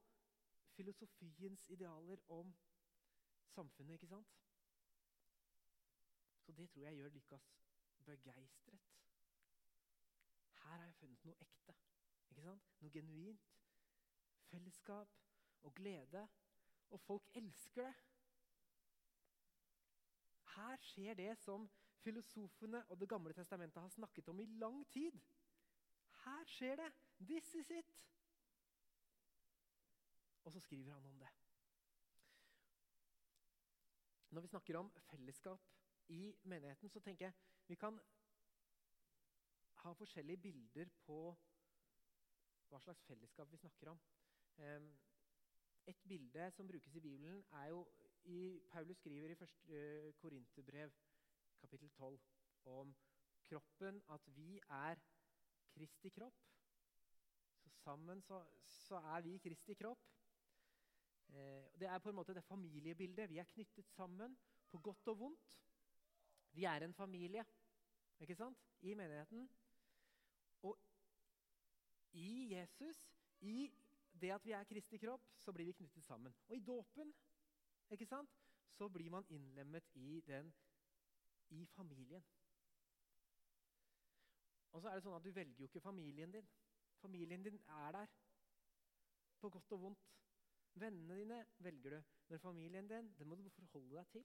filosofiens 0.76 1.64
idealer 1.68 2.20
om 2.28 2.52
samfunnet, 3.56 3.94
ikke 3.94 4.06
sant? 4.12 4.36
Så 6.40 6.52
det 6.52 6.70
tror 6.70 6.82
jeg 6.84 6.96
gjør 6.96 7.08
Lukas 7.08 7.50
begeistret. 8.04 8.80
Her 10.52 10.76
har 10.76 10.84
jeg 10.84 10.94
funnet 10.94 11.24
noe 11.24 11.40
ekte. 11.40 11.74
ikke 12.30 12.42
sant? 12.42 12.68
Noe 12.80 12.90
genuint. 12.90 13.56
Fellesskap 14.50 15.16
og 15.62 15.74
glede. 15.74 16.28
Og 16.90 17.00
folk 17.00 17.30
elsker 17.34 17.88
det. 17.88 18.13
Her 20.54 20.76
skjer 20.80 21.14
det 21.18 21.32
som 21.42 21.66
filosofene 22.04 22.84
og 22.90 23.00
Det 23.00 23.08
gamle 23.08 23.32
testamentet 23.32 23.82
har 23.82 23.88
snakket 23.88 24.28
om 24.28 24.40
i 24.40 24.46
lang 24.60 24.84
tid. 24.92 25.20
Her 26.24 26.44
skjer 26.44 26.76
det! 26.76 26.90
This 27.20 27.54
is 27.54 27.70
it! 27.70 27.94
Og 30.44 30.52
så 30.52 30.60
skriver 30.60 30.92
han 30.92 31.06
om 31.06 31.18
det. 31.18 31.28
Når 34.30 34.40
vi 34.40 34.46
snakker 34.46 34.76
om 34.78 34.92
fellesskap 35.10 35.60
i 36.08 36.36
menigheten, 36.42 36.88
så 36.88 37.00
tenker 37.00 37.24
jeg 37.26 37.34
vi 37.66 37.74
kan 37.74 38.00
ha 39.84 39.92
forskjellige 39.92 40.42
bilder 40.42 40.90
på 41.06 41.18
hva 42.68 42.80
slags 42.80 43.04
fellesskap 43.06 43.52
vi 43.52 43.60
snakker 43.60 43.92
om. 43.92 44.00
Et 45.86 46.02
bilde 46.08 46.50
som 46.50 46.68
brukes 46.68 46.96
i 46.96 47.00
Bibelen, 47.00 47.44
er 47.52 47.66
jo 47.66 47.86
i, 48.24 48.62
Paulus 48.70 48.96
skriver 48.96 49.28
i 49.28 49.32
1. 49.32 49.42
Eh, 49.68 50.14
Korinterbrev, 50.20 50.92
kapittel 51.60 51.90
12, 51.90 52.20
om 52.64 52.94
kroppen 53.44 54.02
at 54.08 54.36
vi 54.36 54.60
er 54.70 55.00
Kristi 55.74 56.08
kropp. 56.08 56.34
Så 57.62 57.70
sammen 57.70 58.22
så, 58.22 58.44
så 58.66 58.96
er 58.96 59.20
vi 59.20 59.38
Kristi 59.38 59.74
kropp. 59.74 60.06
Eh, 61.28 61.80
det 61.80 61.88
er 61.88 61.98
på 61.98 62.08
en 62.08 62.14
måte 62.16 62.34
det 62.34 62.44
familiebildet. 62.44 63.30
Vi 63.30 63.38
er 63.38 63.44
knyttet 63.44 63.88
sammen 63.88 64.36
på 64.70 64.78
godt 64.78 65.08
og 65.08 65.18
vondt. 65.18 65.52
Vi 66.52 66.64
er 66.64 66.84
en 66.84 66.94
familie 66.94 67.44
ikke 68.20 68.36
sant? 68.36 68.58
i 68.80 68.94
menigheten. 68.94 69.48
Og 70.62 70.78
i 72.12 72.54
Jesus, 72.54 73.10
i 73.40 73.72
det 74.20 74.30
at 74.30 74.44
vi 74.44 74.52
er 74.52 74.64
Kristi 74.64 74.98
kropp, 74.98 75.24
så 75.36 75.52
blir 75.52 75.66
vi 75.66 75.72
knyttet 75.72 76.04
sammen. 76.04 76.34
Og 76.48 76.56
i 76.56 76.60
dåpen 76.60 77.14
ikke 77.90 78.06
sant? 78.06 78.30
så 78.74 78.88
blir 78.88 79.10
man 79.10 79.26
innlemmet 79.28 79.90
i 79.94 80.20
den 80.26 80.54
i 81.48 81.66
familien. 81.66 82.24
Og 84.72 84.82
så 84.82 84.90
er 84.90 84.98
det 84.98 85.04
sånn 85.04 85.14
at 85.14 85.24
Du 85.24 85.30
velger 85.30 85.60
jo 85.62 85.68
ikke 85.68 85.84
familien 85.84 86.32
din. 86.34 86.48
Familien 86.98 87.44
din 87.44 87.60
er 87.68 87.92
der, 87.94 88.14
på 89.38 89.50
godt 89.50 89.76
og 89.76 89.80
vondt. 89.80 90.08
Vennene 90.74 91.18
dine 91.20 91.38
velger 91.62 91.94
du, 91.94 92.00
men 92.28 92.40
familien 92.42 92.88
din 92.90 93.12
den 93.18 93.28
må 93.28 93.36
du 93.38 93.50
forholde 93.50 94.00
deg 94.00 94.08
til. 94.16 94.24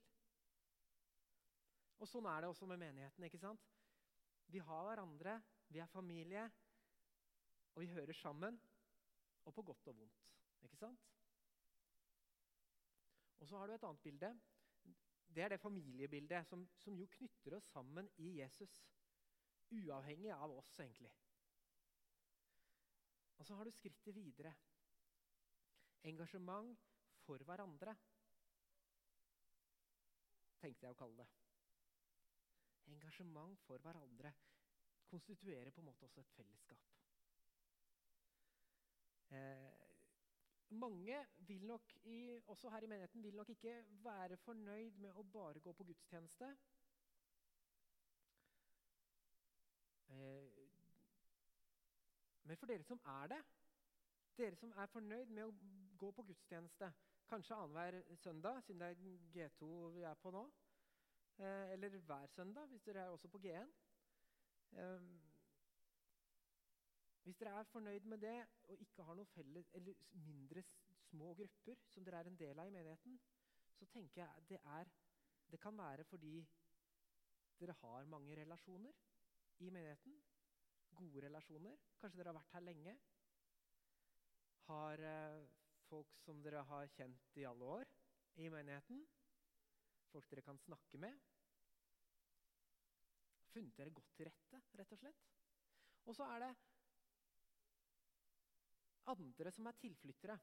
Og 2.00 2.08
Sånn 2.08 2.26
er 2.32 2.42
det 2.42 2.50
også 2.50 2.66
med 2.66 2.80
menigheten. 2.82 3.24
ikke 3.24 3.38
sant? 3.38 3.68
Vi 4.48 4.64
har 4.66 4.86
hverandre, 4.88 5.36
vi 5.70 5.84
er 5.84 5.92
familie, 5.94 6.48
og 7.76 7.84
vi 7.84 7.92
hører 7.92 8.14
sammen. 8.14 8.58
Og 9.46 9.54
på 9.54 9.62
godt 9.62 9.88
og 9.92 9.98
vondt. 9.98 10.26
Ikke 10.64 10.78
sant? 10.78 11.06
Og 13.40 13.48
så 13.48 13.58
har 13.58 13.68
du 13.68 13.74
et 13.74 13.88
annet 13.88 14.04
bilde. 14.04 14.32
Det 15.30 15.44
er 15.44 15.54
det 15.54 15.62
familiebildet 15.62 16.48
som, 16.48 16.66
som 16.76 16.98
jo 16.98 17.08
knytter 17.18 17.56
oss 17.58 17.72
sammen 17.72 18.10
i 18.18 18.40
Jesus. 18.40 18.80
Uavhengig 19.72 20.32
av 20.34 20.52
oss, 20.58 20.72
egentlig. 20.80 21.12
Og 23.38 23.46
så 23.46 23.56
har 23.56 23.66
du 23.66 23.72
skrittet 23.72 24.16
videre. 24.16 24.54
Engasjement 26.10 26.80
for 27.24 27.44
hverandre, 27.46 27.94
tenkte 30.60 30.88
jeg 30.88 30.96
å 30.96 31.00
kalle 31.00 31.22
det. 31.22 31.28
Engasjement 32.90 33.60
for 33.68 33.84
hverandre 33.84 34.32
konstituerer 35.10 35.72
på 35.72 35.82
en 35.82 35.90
måte 35.90 36.08
også 36.08 36.24
et 36.24 36.34
fellesskap. 36.36 36.90
Eh, 39.30 39.79
mange 40.70 41.26
vil 41.38 41.66
nok, 41.66 41.96
i, 42.04 42.40
også 42.48 42.70
her 42.70 42.80
i 42.82 42.88
menigheten, 42.88 43.24
vil 43.24 43.36
nok 43.36 43.50
ikke 43.50 43.86
være 43.90 44.38
fornøyd 44.38 44.92
med 44.92 45.12
å 45.14 45.24
bare 45.24 45.60
gå 45.60 45.74
på 45.74 45.84
gudstjeneste. 45.84 46.50
Eh, 50.10 50.70
men 52.44 52.58
for 52.58 52.66
dere 52.66 52.84
som 52.84 53.02
er 53.06 53.28
det, 53.34 53.42
dere 54.38 54.56
som 54.56 54.74
er 54.78 54.92
fornøyd 54.94 55.34
med 55.36 55.46
å 55.50 55.54
gå 55.98 56.12
på 56.12 56.26
gudstjeneste, 56.32 56.92
kanskje 57.30 57.56
annenhver 57.56 58.16
søndag, 58.16 58.62
siden 58.64 58.82
det 58.82 58.88
er 58.88 59.50
G2 59.50 59.90
vi 59.94 60.06
er 60.08 60.18
på 60.18 60.32
nå, 60.34 60.46
eh, 61.38 61.74
eller 61.74 61.98
hver 61.98 62.28
søndag 62.28 62.66
hvis 62.72 62.84
dere 62.88 63.06
er 63.06 63.14
også 63.14 63.28
på 63.28 63.42
G1 63.44 63.74
eh, 64.78 65.29
hvis 67.24 67.38
dere 67.40 67.60
er 67.60 67.68
fornøyd 67.72 68.08
med 68.12 68.22
det 68.24 68.38
og 68.72 68.82
ikke 68.82 69.04
har 69.04 69.18
noen 69.18 69.30
felles, 69.34 69.70
eller 69.76 69.94
mindre 70.26 70.64
små 71.10 71.34
grupper 71.36 71.82
som 71.92 72.06
dere 72.06 72.24
er 72.24 72.30
en 72.32 72.40
del 72.40 72.60
av 72.60 72.70
i 72.70 72.74
menigheten, 72.74 73.20
så 73.76 73.88
tenker 73.94 74.24
jeg 74.24 74.48
det, 74.50 74.60
er, 74.78 74.90
det 75.52 75.60
kan 75.62 75.78
være 75.78 76.06
fordi 76.08 76.34
dere 77.60 77.76
har 77.82 78.06
mange 78.06 78.36
relasjoner 78.40 78.96
i 79.60 79.70
menigheten. 79.70 80.16
Gode 81.00 81.24
relasjoner. 81.26 81.78
Kanskje 82.00 82.20
dere 82.22 82.32
har 82.32 82.40
vært 82.40 82.54
her 82.56 82.66
lenge. 82.66 82.96
Har 84.70 85.04
eh, 85.12 85.48
folk 85.90 86.16
som 86.24 86.40
dere 86.44 86.64
har 86.70 86.88
kjent 86.96 87.38
i 87.40 87.46
alle 87.50 87.68
år 87.80 87.92
i 88.40 88.50
menigheten. 88.54 89.04
Folk 90.12 90.30
dere 90.32 90.46
kan 90.46 90.60
snakke 90.64 91.02
med. 91.02 91.20
Funnet 93.54 93.78
dere 93.78 93.94
godt 93.94 94.16
til 94.16 94.30
rette, 94.30 94.62
rett 94.80 94.96
og 94.96 95.02
slett. 95.02 95.30
Og 96.06 96.16
så 96.16 96.26
er 96.32 96.46
det 96.46 96.52
andre 99.12 99.52
som 99.52 99.68
er 99.70 99.78
tilflyttere. 99.82 100.38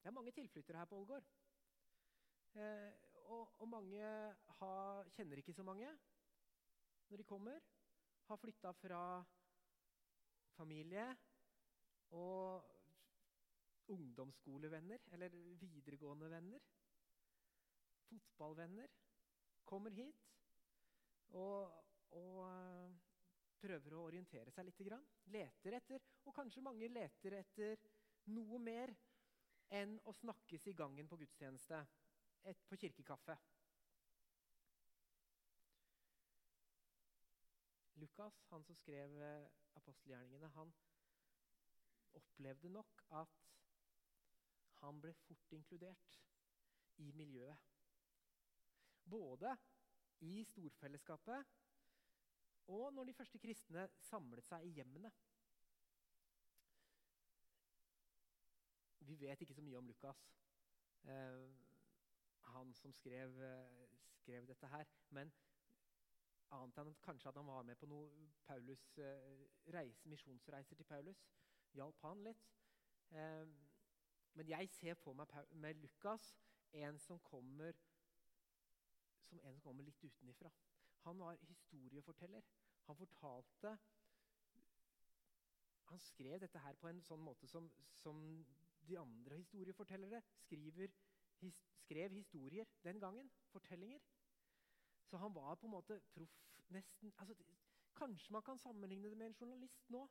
Det 0.00 0.08
er 0.08 0.16
mange 0.16 0.32
tilflyttere 0.32 0.78
her 0.80 0.88
på 0.90 0.98
Ålgård. 1.00 1.26
Eh, 2.54 2.92
og, 3.30 3.60
og, 3.60 3.68
mange 3.68 4.02
har, 4.60 5.10
kjenner 5.14 5.38
ikke 5.38 5.54
så 5.54 5.62
mange 5.62 5.90
når 7.10 7.22
de 7.22 7.24
kommer. 7.24 7.60
Har 8.26 8.38
flytta 8.38 8.72
fra 8.78 9.02
familie 10.56 11.06
og 12.10 12.64
ungdomsskolevenner 13.90 15.06
eller 15.12 15.28
videregående 15.60 16.30
venner. 16.30 16.66
Fotballvenner. 18.08 18.90
Kommer 19.64 19.90
hit 19.94 20.26
og, 21.38 21.70
og 22.18 22.38
uh, 22.42 22.94
prøver 23.60 23.94
å 23.94 24.04
orientere 24.08 24.50
seg 24.54 24.66
litt. 24.66 24.80
Leter 25.30 25.76
etter, 25.78 26.06
og 26.26 26.34
kanskje 26.34 26.64
mange 26.64 26.88
leter 26.90 27.36
etter 27.38 27.89
noe 28.26 28.58
mer 28.62 28.92
enn 29.70 29.96
å 30.04 30.14
snakkes 30.20 30.66
i 30.70 30.74
gangen 30.76 31.08
på 31.08 31.18
gudstjeneste, 31.20 31.78
et, 32.42 32.60
på 32.68 32.78
kirkekaffe. 32.80 33.36
Lukas, 38.00 38.40
han 38.50 38.64
som 38.64 38.76
skrev 38.80 39.16
eh, 39.20 39.48
apostelgjerningene, 39.76 40.48
han 40.56 40.72
opplevde 42.16 42.70
nok 42.72 43.04
at 43.20 43.40
han 44.80 45.00
ble 45.02 45.12
fort 45.26 45.52
inkludert 45.52 46.20
i 47.04 47.10
miljøet. 47.12 47.68
Både 49.04 49.52
i 50.24 50.40
storfellesskapet 50.48 51.52
og 52.70 52.92
når 52.94 53.10
de 53.10 53.16
første 53.16 53.40
kristne 53.42 53.86
samlet 54.04 54.46
seg 54.46 54.64
i 54.66 54.74
hjemmene. 54.78 55.10
Vi 59.10 59.20
vet 59.20 59.40
ikke 59.40 59.54
så 59.54 59.62
mye 59.62 59.78
om 59.78 59.86
Lukas, 59.86 60.20
eh, 61.02 61.50
han 62.52 62.74
som 62.74 62.92
skrev, 62.92 63.42
eh, 63.42 63.88
skrev, 64.14 64.46
dette 64.46 64.66
her. 64.66 64.84
Men 65.08 65.32
annet 66.50 66.78
enn 66.78 66.92
at 66.92 67.02
kanskje 67.02 67.28
at 67.28 67.40
han 67.40 67.46
var 67.46 67.62
med 67.66 67.78
på 67.80 67.88
noen 67.90 68.28
Paulus, 68.46 68.98
eh, 68.98 69.48
reise, 69.74 70.08
misjonsreiser 70.08 70.76
til 70.76 70.84
Paulus. 70.84 71.24
Hjalp 71.74 71.98
han 72.06 72.22
litt. 72.22 72.46
Eh, 73.10 73.46
men 74.34 74.48
jeg 74.48 74.70
ser 74.70 74.94
på 74.94 75.12
meg 75.12 75.34
med 75.52 75.74
Lukas 75.74 76.36
en 76.72 76.98
som 76.98 77.18
kommer 77.18 77.74
som 79.26 79.40
en 79.42 79.54
som 79.54 79.62
kommer 79.62 79.84
litt 79.84 80.04
utenifra. 80.04 80.50
Han 81.00 81.18
var 81.18 81.36
historieforteller. 81.42 82.42
Han 82.86 82.96
fortalte 82.96 83.78
Han 85.90 85.98
skrev 85.98 86.40
dette 86.40 86.58
her 86.58 86.76
på 86.78 86.86
en 86.86 87.00
sånn 87.02 87.22
måte 87.26 87.48
som, 87.50 87.64
som 87.98 88.18
de 88.88 88.98
andre 88.98 89.36
historiefortellere 89.36 90.22
skriver, 90.36 90.88
his, 91.40 91.60
skrev 91.76 92.12
historier 92.12 92.64
den 92.84 93.00
gangen. 93.00 93.30
Fortellinger. 93.52 93.98
Så 95.04 95.16
han 95.16 95.34
var 95.34 95.54
på 95.54 95.66
en 95.66 95.70
måte 95.70 96.00
proff 96.14 96.36
nesten 96.70 97.12
altså, 97.18 97.34
Kanskje 97.96 98.32
man 98.32 98.42
kan 98.42 98.58
sammenligne 98.58 99.10
det 99.10 99.16
med 99.16 99.26
en 99.26 99.34
journalist 99.34 99.90
nå. 99.90 100.08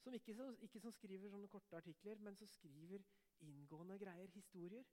Som 0.00 0.14
ikke, 0.14 0.34
så, 0.34 0.56
ikke 0.60 0.80
som 0.80 0.92
skriver 0.92 1.30
sånne 1.30 1.48
korte 1.48 1.76
artikler, 1.76 2.18
men 2.18 2.36
som 2.36 2.48
skriver 2.48 3.02
inngående 3.40 3.98
greier, 3.98 4.30
historier. 4.34 4.84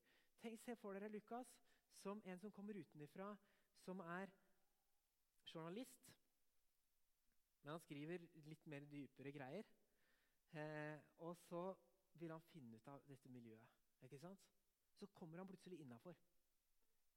Tenk, 0.41 0.59
Se 0.59 0.75
for 0.75 0.93
dere 0.93 1.09
Lukas 1.09 1.55
som 1.95 2.21
en 2.25 2.39
som 2.39 2.51
kommer 2.51 2.77
utenfra, 2.77 3.37
som 3.77 3.99
er 3.99 4.31
journalist. 5.53 6.11
Men 7.61 7.71
han 7.71 7.79
skriver 7.79 8.27
litt 8.45 8.67
mer 8.67 8.85
dypere 8.91 9.31
greier. 9.31 9.69
Eh, 10.53 10.99
og 11.17 11.37
så 11.37 11.63
vil 12.19 12.31
han 12.31 12.41
finne 12.51 12.77
ut 12.77 12.87
av 12.87 13.03
dette 13.07 13.29
miljøet. 13.29 13.69
ikke 14.01 14.19
sant? 14.19 14.47
Så 14.95 15.07
kommer 15.07 15.37
han 15.37 15.47
plutselig 15.47 15.79
innafor 15.79 16.15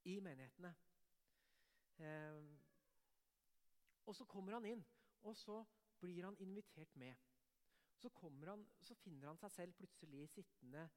i 0.04 0.20
menighetene. 0.20 0.74
Eh, 1.98 2.58
og 4.06 4.16
så 4.16 4.24
kommer 4.24 4.52
han 4.52 4.64
inn, 4.64 4.84
og 5.22 5.36
så 5.36 5.64
blir 6.00 6.24
han 6.24 6.38
invitert 6.38 6.96
med. 6.96 7.14
Så, 7.98 8.10
han, 8.46 8.66
så 8.80 8.94
finner 8.94 9.28
han 9.28 9.38
seg 9.38 9.50
selv 9.50 9.74
plutselig 9.74 10.28
sittende 10.30 10.88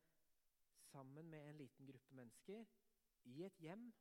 sammen 0.91 1.29
med 1.29 1.49
en 1.49 1.57
liten 1.57 1.87
gruppe 1.87 2.15
mennesker 2.15 2.65
i 3.23 3.43
et 3.43 3.57
hjem. 3.59 3.93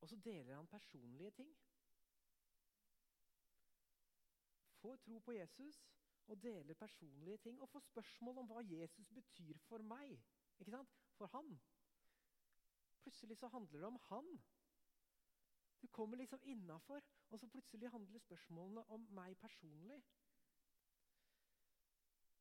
Og 0.00 0.08
så 0.08 0.16
deler 0.16 0.54
han 0.54 0.66
personlige 0.66 1.30
ting. 1.30 1.56
Får 4.80 4.96
tro 4.96 5.18
på 5.18 5.32
Jesus 5.32 5.82
og 6.26 6.42
deler 6.42 6.74
personlige 6.74 7.38
ting 7.38 7.62
og 7.62 7.68
får 7.68 7.84
spørsmål 7.86 8.38
om 8.42 8.50
hva 8.50 8.62
Jesus 8.66 9.08
betyr 9.14 9.58
for 9.68 9.82
meg. 9.82 10.18
Ikke 10.58 10.74
sant? 10.74 10.94
For 11.18 11.30
han. 11.32 11.58
Plutselig 13.02 13.38
så 13.38 13.48
handler 13.48 13.78
det 13.78 13.86
om 13.86 13.98
han. 14.08 14.30
Du 15.82 15.86
kommer 15.86 16.16
liksom 16.16 16.40
innafor, 16.42 17.02
og 17.28 17.38
så 17.38 17.46
plutselig 17.46 17.90
handler 17.90 18.18
spørsmålene 18.18 18.84
om 18.90 19.00
meg 19.14 19.36
personlig. 19.38 20.02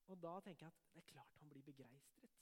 Og 0.08 0.22
da 0.24 0.40
tenker 0.40 0.66
jeg 0.66 0.74
at 0.74 0.94
det 0.94 1.02
er 1.04 1.12
klart 1.12 1.38
han 1.40 1.50
blir 1.50 1.62
begeistret. 1.62 2.42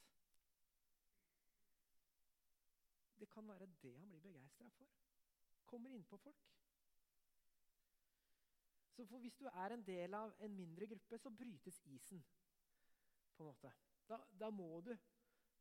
Det 3.19 3.29
kan 3.29 3.47
være 3.47 3.67
det 3.81 3.97
han 3.97 4.09
blir 4.09 4.19
begeistra 4.19 4.69
for. 4.69 4.87
Kommer 5.65 5.89
innpå 5.89 6.17
folk. 6.17 6.49
Så 8.95 9.17
Hvis 9.19 9.35
du 9.35 9.45
er 9.45 9.73
en 9.73 9.85
del 9.85 10.13
av 10.13 10.33
en 10.39 10.55
mindre 10.55 10.87
gruppe, 10.87 11.17
så 11.17 11.29
brytes 11.29 11.81
isen. 11.85 12.23
på 13.35 13.43
en 13.43 13.47
måte. 13.47 13.71
Da, 14.09 14.17
da 14.39 14.49
må 14.49 14.81
du 14.81 14.97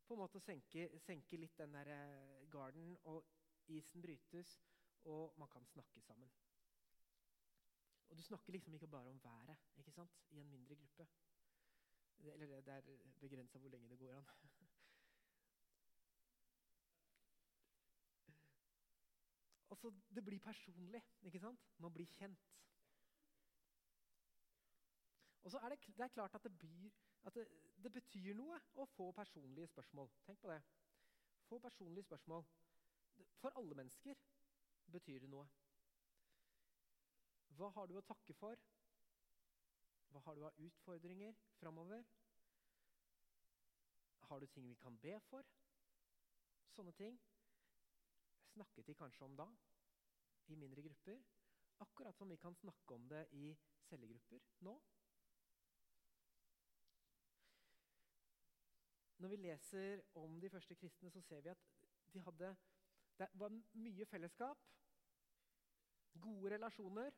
på 0.05 0.13
en 0.13 0.19
måte 0.19 0.39
senke, 0.39 0.99
senke 0.99 1.37
litt 1.37 1.57
den 1.57 1.73
der 1.73 1.87
eh, 1.89 2.49
garden, 2.51 2.97
og 3.03 3.25
isen 3.67 4.01
brytes, 4.01 4.59
og 5.03 5.33
man 5.39 5.49
kan 5.49 5.65
snakke 5.65 6.01
sammen. 6.01 6.29
Og 8.09 8.17
Du 8.17 8.21
snakker 8.21 8.51
liksom 8.53 8.73
ikke 8.73 8.87
bare 8.87 9.09
om 9.09 9.23
været 9.23 9.57
ikke 9.77 9.91
sant? 9.91 10.11
i 10.29 10.39
en 10.39 10.49
mindre 10.49 10.75
gruppe. 10.75 11.07
Eller 12.19 12.61
det 12.61 12.73
er 12.73 12.81
begrensa 13.19 13.57
hvor 13.57 13.69
lenge 13.69 13.89
det 13.89 13.99
går 13.99 14.13
an. 14.13 14.25
altså, 19.71 19.93
Det 20.15 20.25
blir 20.25 20.39
personlig. 20.39 21.01
ikke 21.21 21.39
sant? 21.39 21.59
Man 21.77 21.93
blir 21.93 22.05
kjent. 22.05 22.39
Og 25.43 25.51
så 25.51 25.59
er 25.59 25.69
det, 25.69 25.79
det 25.97 26.03
er 26.03 26.07
klart 26.07 26.35
at, 26.35 26.43
det, 26.43 26.59
byr, 26.59 26.89
at 27.23 27.35
det, 27.35 27.47
det, 27.83 27.91
betyr 27.91 28.35
noe 28.35 28.59
å 28.79 28.85
få 28.95 29.09
personlige 29.11 29.67
spørsmål. 29.67 30.11
Tenk 30.27 30.39
på 30.39 30.51
det. 30.51 30.61
Få 31.49 31.59
personlige 31.59 32.07
spørsmål. 32.07 32.45
For 33.41 33.59
alle 33.59 33.75
mennesker 33.75 34.15
betyr 34.91 35.19
det 35.25 35.29
noe. 35.29 35.47
Hva 37.57 37.69
har 37.75 37.91
du 37.91 37.97
å 37.99 38.05
takke 38.07 38.33
for? 38.39 38.55
Hva 40.13 40.23
har 40.25 40.39
du 40.39 40.45
av 40.47 40.63
utfordringer 40.63 41.35
framover? 41.59 42.07
Har 44.29 44.39
du 44.39 44.47
ting 44.47 44.69
vi 44.69 44.79
kan 44.79 44.97
be 45.03 45.19
for? 45.27 45.45
Sånne 46.73 46.95
ting 46.97 47.19
snakket 48.53 48.87
de 48.87 48.95
kanskje 48.97 49.25
om 49.25 49.35
da, 49.37 49.47
i 50.53 50.55
mindre 50.55 50.81
grupper. 50.85 51.19
Akkurat 51.83 52.17
som 52.17 52.29
vi 52.29 52.37
kan 52.37 52.55
snakke 52.55 52.95
om 52.95 53.07
det 53.09 53.25
i 53.33 53.53
cellegrupper 53.89 54.41
nå. 54.65 54.77
Når 59.23 59.29
vi 59.29 59.35
leser 59.35 60.01
om 60.19 60.39
de 60.41 60.49
første 60.49 60.75
kristne, 60.75 61.09
så 61.09 61.21
ser 61.21 61.41
vi 61.41 61.49
at 61.49 61.59
de 62.13 62.19
hadde, 62.19 62.55
det 63.19 63.27
var 63.33 63.53
mye 63.73 64.05
fellesskap, 64.05 64.65
gode 66.21 66.51
relasjoner. 66.51 67.11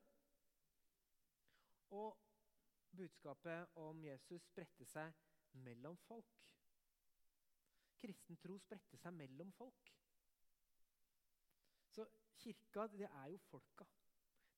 Og 1.89 2.19
budskapet 2.97 3.73
om 3.75 4.03
Jesus 4.05 4.45
spredte 4.45 4.85
seg 4.85 5.17
mellom 5.65 5.97
folk. 6.05 6.37
Kristen 7.97 8.37
tro 8.37 8.59
spredte 8.61 9.01
seg 9.01 9.17
mellom 9.17 9.49
folk. 9.57 9.89
Så 11.89 12.05
kirka, 12.37 12.85
det 12.93 13.09
er 13.09 13.31
jo 13.33 13.41
folka. 13.49 13.89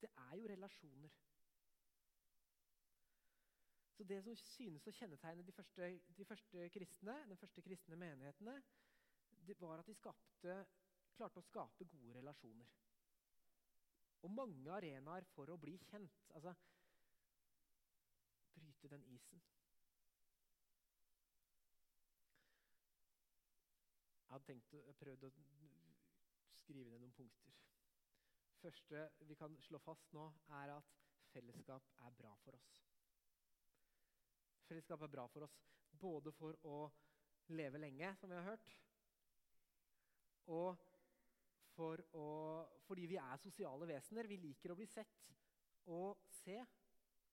Det 0.01 0.11
er 0.17 0.35
jo 0.35 0.51
relasjoner. 0.51 1.15
Så 3.97 4.03
Det 4.03 4.19
som 4.23 4.35
synes 4.37 4.85
å 4.87 4.91
kjennetegne 4.93 5.43
de 5.45 5.53
første, 5.57 5.87
de 6.17 6.25
første 6.29 6.69
kristne, 6.69 7.15
de 7.29 7.37
første 7.41 7.61
kristne 7.65 7.97
menighetene, 7.97 8.53
det 9.47 9.55
var 9.61 9.81
at 9.81 9.87
de 9.89 9.95
skapte, 9.97 10.57
klarte 11.17 11.41
å 11.41 11.45
skape 11.47 11.87
gode 11.89 12.13
relasjoner. 12.19 12.69
Og 14.21 14.31
mange 14.31 14.69
arenaer 14.73 15.25
for 15.33 15.49
å 15.49 15.57
bli 15.57 15.73
kjent. 15.89 16.29
Altså 16.37 16.53
bryte 18.53 18.87
den 18.93 19.03
isen. 19.15 19.41
Jeg 24.27 24.33
hadde 24.35 24.45
tenkt 24.45 24.73
å, 24.77 24.93
prøvd 24.99 25.25
å 25.25 25.31
skrive 26.61 26.91
ned 26.91 27.01
noen 27.01 27.17
punkter. 27.17 27.57
første 28.61 29.07
vi 29.25 29.37
kan 29.39 29.57
slå 29.65 29.81
fast 29.81 30.13
nå, 30.13 30.27
er 30.61 30.75
at 30.77 30.97
fellesskap 31.31 31.89
er 32.05 32.13
bra 32.21 32.35
for 32.43 32.57
oss. 32.57 32.86
Fellesskap 34.67 35.01
er 35.01 35.11
bra 35.11 35.25
for 35.31 35.47
oss 35.47 35.55
både 35.97 36.33
for 36.35 36.57
å 36.67 36.77
leve 37.55 37.79
lenge, 37.79 38.11
som 38.19 38.29
vi 38.29 38.35
har 38.35 38.49
hørt, 38.49 38.71
og 40.51 40.75
for 41.77 42.01
å, 42.17 42.27
fordi 42.87 43.05
vi 43.11 43.19
er 43.21 43.39
sosiale 43.41 43.87
vesener. 43.89 44.27
Vi 44.27 44.39
liker 44.41 44.73
å 44.73 44.77
bli 44.79 44.87
sett 44.89 45.27
og 45.93 46.23
se 46.41 46.57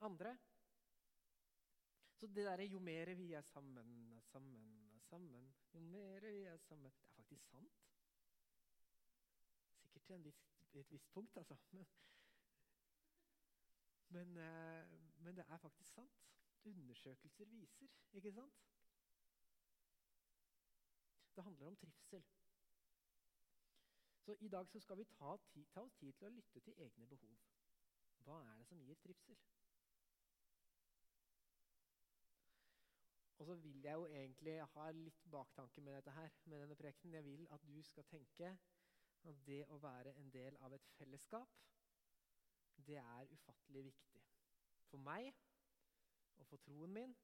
andre. 0.04 0.34
Så 2.14 2.28
det 2.30 2.44
derre 2.46 2.66
'jo 2.66 2.78
mer 2.78 3.14
vi 3.14 3.32
er 3.32 3.42
sammen, 3.42 4.20
sammen, 4.30 5.00
sammen', 5.08 5.54
jo 5.72 5.80
mer 5.80 6.20
vi 6.20 6.44
er 6.44 6.56
sammen 6.56 6.92
Det 6.92 7.08
er 7.08 7.16
faktisk 7.16 7.46
sant. 7.50 7.80
Sikkert 9.80 10.06
til 10.06 10.24
viss, 10.24 10.42
et 10.74 10.90
visst 10.90 11.10
punkt, 11.12 11.36
altså. 11.36 11.56
Men, 11.72 11.86
men, 14.08 14.36
eh, 14.36 14.86
men, 15.18 15.36
det 15.36 15.44
er 15.48 15.58
faktisk 15.58 15.92
sant. 15.92 16.24
Undersøkelser 16.64 17.44
viser, 17.44 17.88
ikke 18.12 18.32
sant? 18.32 18.62
Det 21.36 21.44
handler 21.44 21.66
om 21.66 21.76
trivsel. 21.76 22.24
Så 24.24 24.36
I 24.40 24.48
dag 24.48 24.68
så 24.68 24.80
skal 24.80 24.98
vi 24.98 25.04
ta, 25.04 25.36
ti, 25.36 25.64
ta 25.64 25.80
oss 25.80 25.94
tid 26.00 26.12
til 26.12 26.26
å 26.26 26.32
lytte 26.32 26.60
til 26.60 26.78
egne 26.86 27.06
behov. 27.06 27.36
Hva 28.24 28.38
er 28.48 28.56
det 28.56 28.66
som 28.66 28.80
gir 28.80 28.96
trivsel? 29.02 29.36
Og 33.38 33.46
så 33.46 33.54
vil 33.54 33.82
jeg 33.82 33.92
jo 33.92 34.06
egentlig 34.06 34.54
ha 34.76 34.90
litt 34.96 35.24
baktanke 35.30 35.82
med 35.84 35.98
dette 35.98 36.14
her, 36.16 36.30
med 36.44 36.62
denne 36.62 36.76
prekenen. 36.78 37.14
Jeg 37.18 37.24
vil 37.24 37.48
at 37.52 37.66
du 37.66 37.82
skal 37.82 38.06
tenke 38.08 38.54
at 39.28 39.40
det 39.46 39.64
å 39.68 39.78
være 39.82 40.14
en 40.20 40.30
del 40.32 40.56
av 40.64 40.72
et 40.72 40.86
fellesskap, 40.96 41.58
det 42.86 42.96
er 43.00 43.28
ufattelig 43.32 43.84
viktig. 43.90 44.22
For 44.88 45.02
meg 45.02 45.34
og 46.38 46.46
for 46.46 46.56
troen 46.66 46.92
min. 46.92 47.16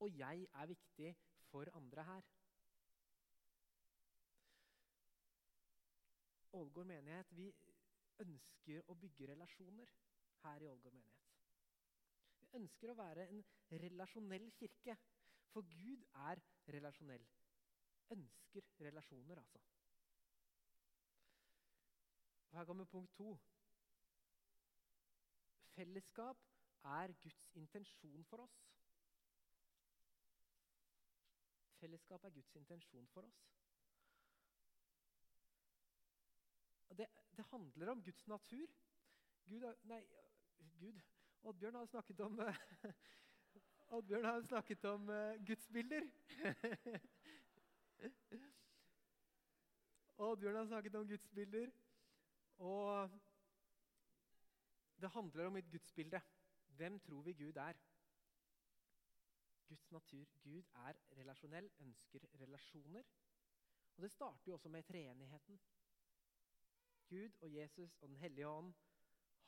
Og 0.00 0.18
jeg 0.18 0.46
er 0.54 0.66
viktig 0.66 1.16
for 1.50 1.76
andre 1.76 2.04
her. 2.04 2.28
Ålgård 6.52 6.86
menighet, 6.86 7.32
vi 7.36 7.46
ønsker 8.24 8.86
å 8.90 8.96
bygge 8.98 9.28
relasjoner 9.32 9.92
her 10.42 10.64
i 10.64 10.70
Ålgård 10.70 10.96
menighet 10.96 11.28
Vi 12.40 12.48
ønsker 12.58 12.90
å 12.90 12.98
være 12.98 13.28
en 13.30 13.44
relasjonell 13.84 14.50
kirke. 14.58 14.96
For 15.50 15.66
Gud 15.66 16.04
er 16.30 16.38
relasjonell. 16.70 17.24
Ønsker 18.14 18.66
relasjoner, 18.86 19.38
altså. 19.38 19.58
Og 22.50 22.58
Her 22.58 22.64
kommer 22.64 22.84
punkt 22.84 23.14
to. 23.14 23.32
Fellesskap 25.74 26.49
er 26.84 27.12
Guds 27.22 27.50
intensjon 27.54 28.24
for 28.24 28.36
oss. 28.36 28.58
Fellesskap 31.80 32.24
er 32.24 32.30
Guds 32.30 32.54
intensjon 32.54 33.06
for 33.06 33.22
oss. 33.22 33.40
Det, 36.96 37.06
det 37.36 37.44
handler 37.50 37.90
om 37.90 38.02
Guds 38.02 38.26
natur. 38.26 38.66
Gud, 39.44 39.74
nei, 39.82 40.06
Gud 40.80 41.00
Oddbjørn 41.42 41.74
har 41.74 41.86
snakket 41.86 42.20
om 42.20 42.40
Oddbjørn 43.96 44.24
har 44.24 44.42
snakket 44.42 44.84
om 44.84 45.08
uh, 45.08 45.46
gudsbilder. 45.46 46.04
Oddbjørn 50.26 50.56
har 50.56 50.66
snakket 50.66 50.94
om 50.94 51.08
gudsbilder. 51.08 51.70
Og 52.58 53.10
det 55.00 55.10
handler 55.10 55.46
om 55.46 55.56
et 55.56 55.70
gudsbilde. 55.70 56.20
Hvem 56.80 57.00
tror 57.00 57.22
vi 57.22 57.32
Gud 57.32 57.56
er? 57.56 57.72
Guds 59.68 59.90
natur. 59.92 60.24
Gud 60.42 60.62
er 60.74 60.92
relasjonell, 61.16 61.70
ønsker 61.80 62.24
relasjoner. 62.40 63.02
Og 63.96 64.02
Det 64.02 64.10
starter 64.10 64.48
jo 64.48 64.54
også 64.54 64.68
med 64.68 64.82
treenigheten. 64.82 65.60
Gud 67.08 67.36
og 67.40 67.54
Jesus 67.54 67.96
og 68.00 68.08
Den 68.08 68.16
hellige 68.16 68.48
ånd 68.48 68.72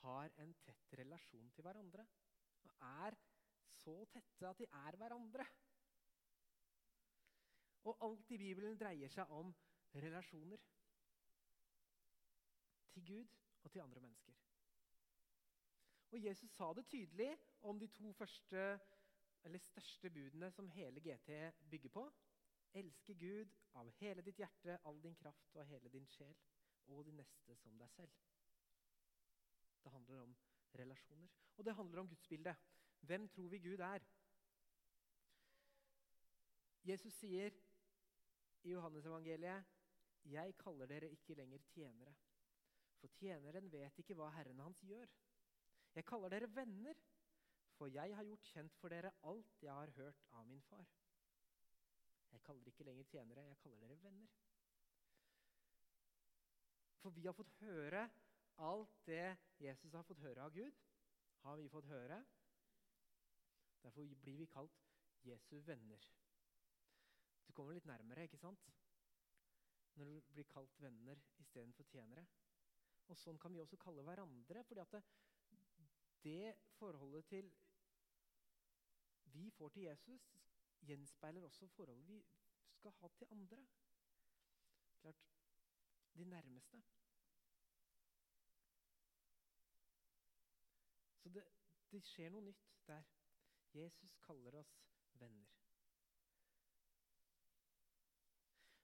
har 0.03 0.29
en 0.45 0.55
tett 0.55 0.99
relasjon 0.99 1.51
til 1.51 1.63
hverandre. 1.63 2.07
Og 2.65 2.77
er 2.91 3.17
så 3.81 3.97
tette 4.05 4.49
at 4.49 4.59
de 4.59 4.69
er 4.85 4.97
hverandre. 4.97 5.49
Og 7.85 8.09
alt 8.11 8.31
i 8.31 8.43
Bibelen 8.45 8.79
dreier 8.79 9.09
seg 9.09 9.31
om 9.41 9.57
relasjoner. 9.95 10.61
Til 12.93 13.07
Gud 13.15 13.39
og 13.63 13.71
til 13.71 13.81
andre 13.81 14.01
mennesker. 14.01 14.52
Og 16.13 16.25
Jesus 16.25 16.51
sa 16.51 16.73
det 16.77 16.85
tydelig 16.87 17.31
om 17.63 17.79
de 17.81 17.87
to 17.89 18.13
første, 18.13 18.81
eller 19.45 19.59
største 19.59 20.11
budene 20.11 20.51
som 20.53 20.69
hele 20.69 21.01
GT 21.01 21.31
bygger 21.71 21.89
på. 21.89 22.05
Elske 22.75 23.15
Gud 23.15 23.55
av 23.75 23.89
hele 24.01 24.23
ditt 24.23 24.37
hjerte, 24.37 24.77
all 24.85 25.01
din 25.03 25.17
kraft 25.17 25.57
og 25.57 25.67
hele 25.67 25.89
din 25.89 26.07
sjel, 26.07 26.37
og 26.87 27.05
de 27.07 27.17
neste 27.17 27.57
som 27.57 27.79
deg 27.81 27.91
selv. 27.91 28.13
Det 29.85 29.93
handler 29.93 30.21
om 30.27 30.37
relasjoner. 30.79 31.33
Og 31.57 31.65
det 31.65 31.75
handler 31.75 32.01
om 32.01 32.09
gudsbildet. 32.09 32.57
Hvem 33.01 33.29
tror 33.29 33.49
vi 33.49 33.59
Gud 33.59 33.81
er? 33.81 34.05
Jesus 36.85 37.15
sier 37.15 37.57
i 38.63 38.71
Johannesevangeliet, 38.71 39.65
'Jeg 40.25 40.57
kaller 40.59 40.87
dere 40.87 41.11
ikke 41.11 41.35
lenger 41.35 41.59
tjenere.' 41.59 42.15
For 43.01 43.09
tjeneren 43.09 43.73
vet 43.73 43.99
ikke 43.99 44.15
hva 44.15 44.29
Herren 44.31 44.59
hans 44.59 44.81
gjør. 44.81 45.07
Jeg 45.95 46.07
kaller 46.09 46.33
dere 46.33 46.49
venner, 46.55 46.99
for 47.77 47.87
jeg 47.93 48.17
har 48.17 48.25
gjort 48.25 48.49
kjent 48.53 48.77
for 48.81 48.93
dere 48.93 49.13
alt 49.29 49.63
jeg 49.63 49.73
har 49.73 49.91
hørt 49.97 50.25
av 50.33 50.47
min 50.47 50.63
far. 50.69 50.89
Jeg 52.33 52.41
kaller 52.47 52.69
ikke 52.69 52.85
lenger 52.89 53.05
tjenere, 53.11 53.45
jeg 53.51 53.59
kaller 53.61 53.85
dere 53.85 54.01
venner. 54.03 54.29
For 57.03 57.11
vi 57.11 57.27
har 57.27 57.37
fått 57.37 57.53
høre 57.61 58.09
Alt 58.63 59.07
det 59.07 59.37
Jesus 59.59 59.95
har 59.97 60.05
fått 60.05 60.21
høre 60.21 60.45
av 60.45 60.53
Gud, 60.53 60.77
har 61.43 61.57
vi 61.57 61.71
fått 61.73 61.89
høre. 61.89 62.19
Derfor 63.83 64.07
blir 64.23 64.37
vi 64.39 64.47
kalt 64.47 64.77
Jesu 65.25 65.57
venner. 65.67 66.05
Du 67.47 67.53
kommer 67.53 67.75
litt 67.75 67.89
nærmere, 67.89 68.27
ikke 68.29 68.39
sant? 68.39 68.69
Når 69.97 70.05
du 70.05 70.33
blir 70.37 70.49
kalt 70.53 70.79
venner 70.81 71.19
istedenfor 71.43 71.89
tjenere. 71.89 72.27
Og 73.09 73.19
Sånn 73.19 73.41
kan 73.41 73.53
vi 73.53 73.61
også 73.61 73.81
kalle 73.81 74.05
hverandre. 74.07 74.65
fordi 74.65 74.81
at 74.81 74.93
det, 74.93 75.03
det 76.25 76.55
forholdet 76.79 77.25
til 77.27 77.53
vi 79.25 79.51
får 79.51 79.69
til 79.69 79.83
Jesus, 79.83 80.37
gjenspeiler 80.87 81.45
også 81.45 81.69
forholdet 81.69 82.09
vi 82.09 82.25
skal 82.73 82.91
ha 82.91 83.09
til 83.09 83.27
andre. 83.31 83.67
Klart, 85.01 85.17
de 86.15 86.25
nærmeste. 86.25 86.83
Så 91.17 91.29
det, 91.29 91.45
det 91.91 92.03
skjer 92.05 92.31
noe 92.31 92.45
nytt 92.45 92.69
der. 92.87 93.03
Jesus 93.75 94.17
kaller 94.27 94.59
oss 94.59 94.73
venner. 95.15 95.49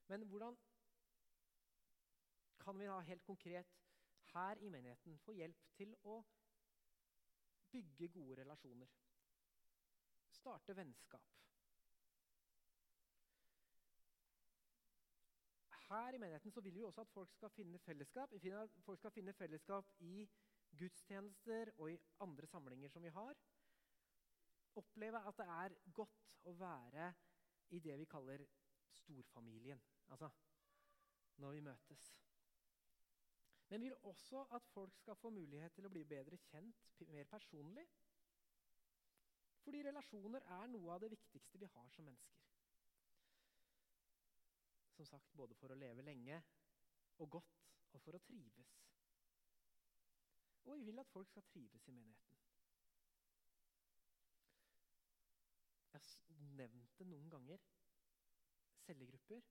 Men 0.09 0.22
hvordan 0.22 0.57
kan 2.61 2.79
vi 2.79 2.85
da 2.85 3.01
helt 3.01 3.24
konkret 3.24 3.74
her 4.33 4.55
i 4.55 4.68
menigheten 4.68 5.18
få 5.18 5.33
hjelp 5.33 5.66
til 5.77 5.92
å 6.05 6.22
bygge 7.73 8.09
gode 8.09 8.41
relasjoner? 8.41 8.89
Starte 10.31 10.77
vennskap. 10.77 11.35
Her 15.89 16.15
i 16.15 16.19
menigheten 16.21 16.53
så 16.53 16.61
vil 16.61 16.75
vi 16.75 16.85
også 16.85 17.01
at 17.01 17.09
folk 17.09 17.33
skal 17.33 17.51
finne 17.51 17.79
fellesskap. 17.79 18.35
Folk 18.85 18.99
skal 18.99 19.11
finne 19.11 19.33
fellesskap 19.33 19.95
i 20.05 20.29
gudstjenester 20.77 21.73
og 21.79 21.93
i 21.93 21.99
andre 22.21 22.47
samlinger 22.47 22.89
som 22.93 23.03
vi 23.03 23.09
har, 23.09 23.35
oppleve 24.77 25.23
at 25.29 25.39
det 25.41 25.47
er 25.49 25.75
godt 25.97 26.29
å 26.45 26.53
være 26.61 27.13
i 27.71 27.81
det 27.81 27.97
vi 27.99 28.05
kaller 28.09 28.45
storfamilien. 29.01 29.81
Altså 30.09 30.29
når 31.39 31.53
vi 31.57 31.61
møtes. 31.61 32.13
Men 33.69 33.81
vi 33.81 33.89
vil 33.89 33.97
også 34.11 34.45
at 34.57 34.63
folk 34.73 34.97
skal 34.97 35.17
få 35.17 35.31
mulighet 35.31 35.75
til 35.77 35.87
å 35.87 35.93
bli 35.93 36.05
bedre 36.09 36.37
kjent, 36.49 36.93
mer 37.13 37.25
personlig. 37.29 37.85
Fordi 39.65 39.83
relasjoner 39.85 40.47
er 40.57 40.71
noe 40.73 40.95
av 40.95 41.03
det 41.03 41.11
viktigste 41.13 41.61
vi 41.61 41.69
har 41.75 41.91
som 41.93 42.09
mennesker. 42.09 42.45
Som 44.97 45.07
sagt, 45.07 45.35
både 45.37 45.55
for 45.55 45.71
å 45.73 45.79
leve 45.79 46.03
lenge 46.03 46.41
og 47.19 47.31
godt 47.37 47.69
og 47.93 48.01
for 48.03 48.17
å 48.17 48.23
trives. 48.25 48.73
Og 50.65 50.79
vi 50.79 50.89
vil 50.89 51.01
at 51.01 51.13
folk 51.13 51.29
skal 51.29 51.45
trives 51.53 51.87
i 51.89 51.93
menigheten. 51.93 52.41
Jeg 55.93 56.01
har 56.01 56.51
nevnt 56.57 56.99
det 56.99 57.07
noen 57.09 57.31
ganger. 57.31 57.63
Cellegrupper. 58.87 59.43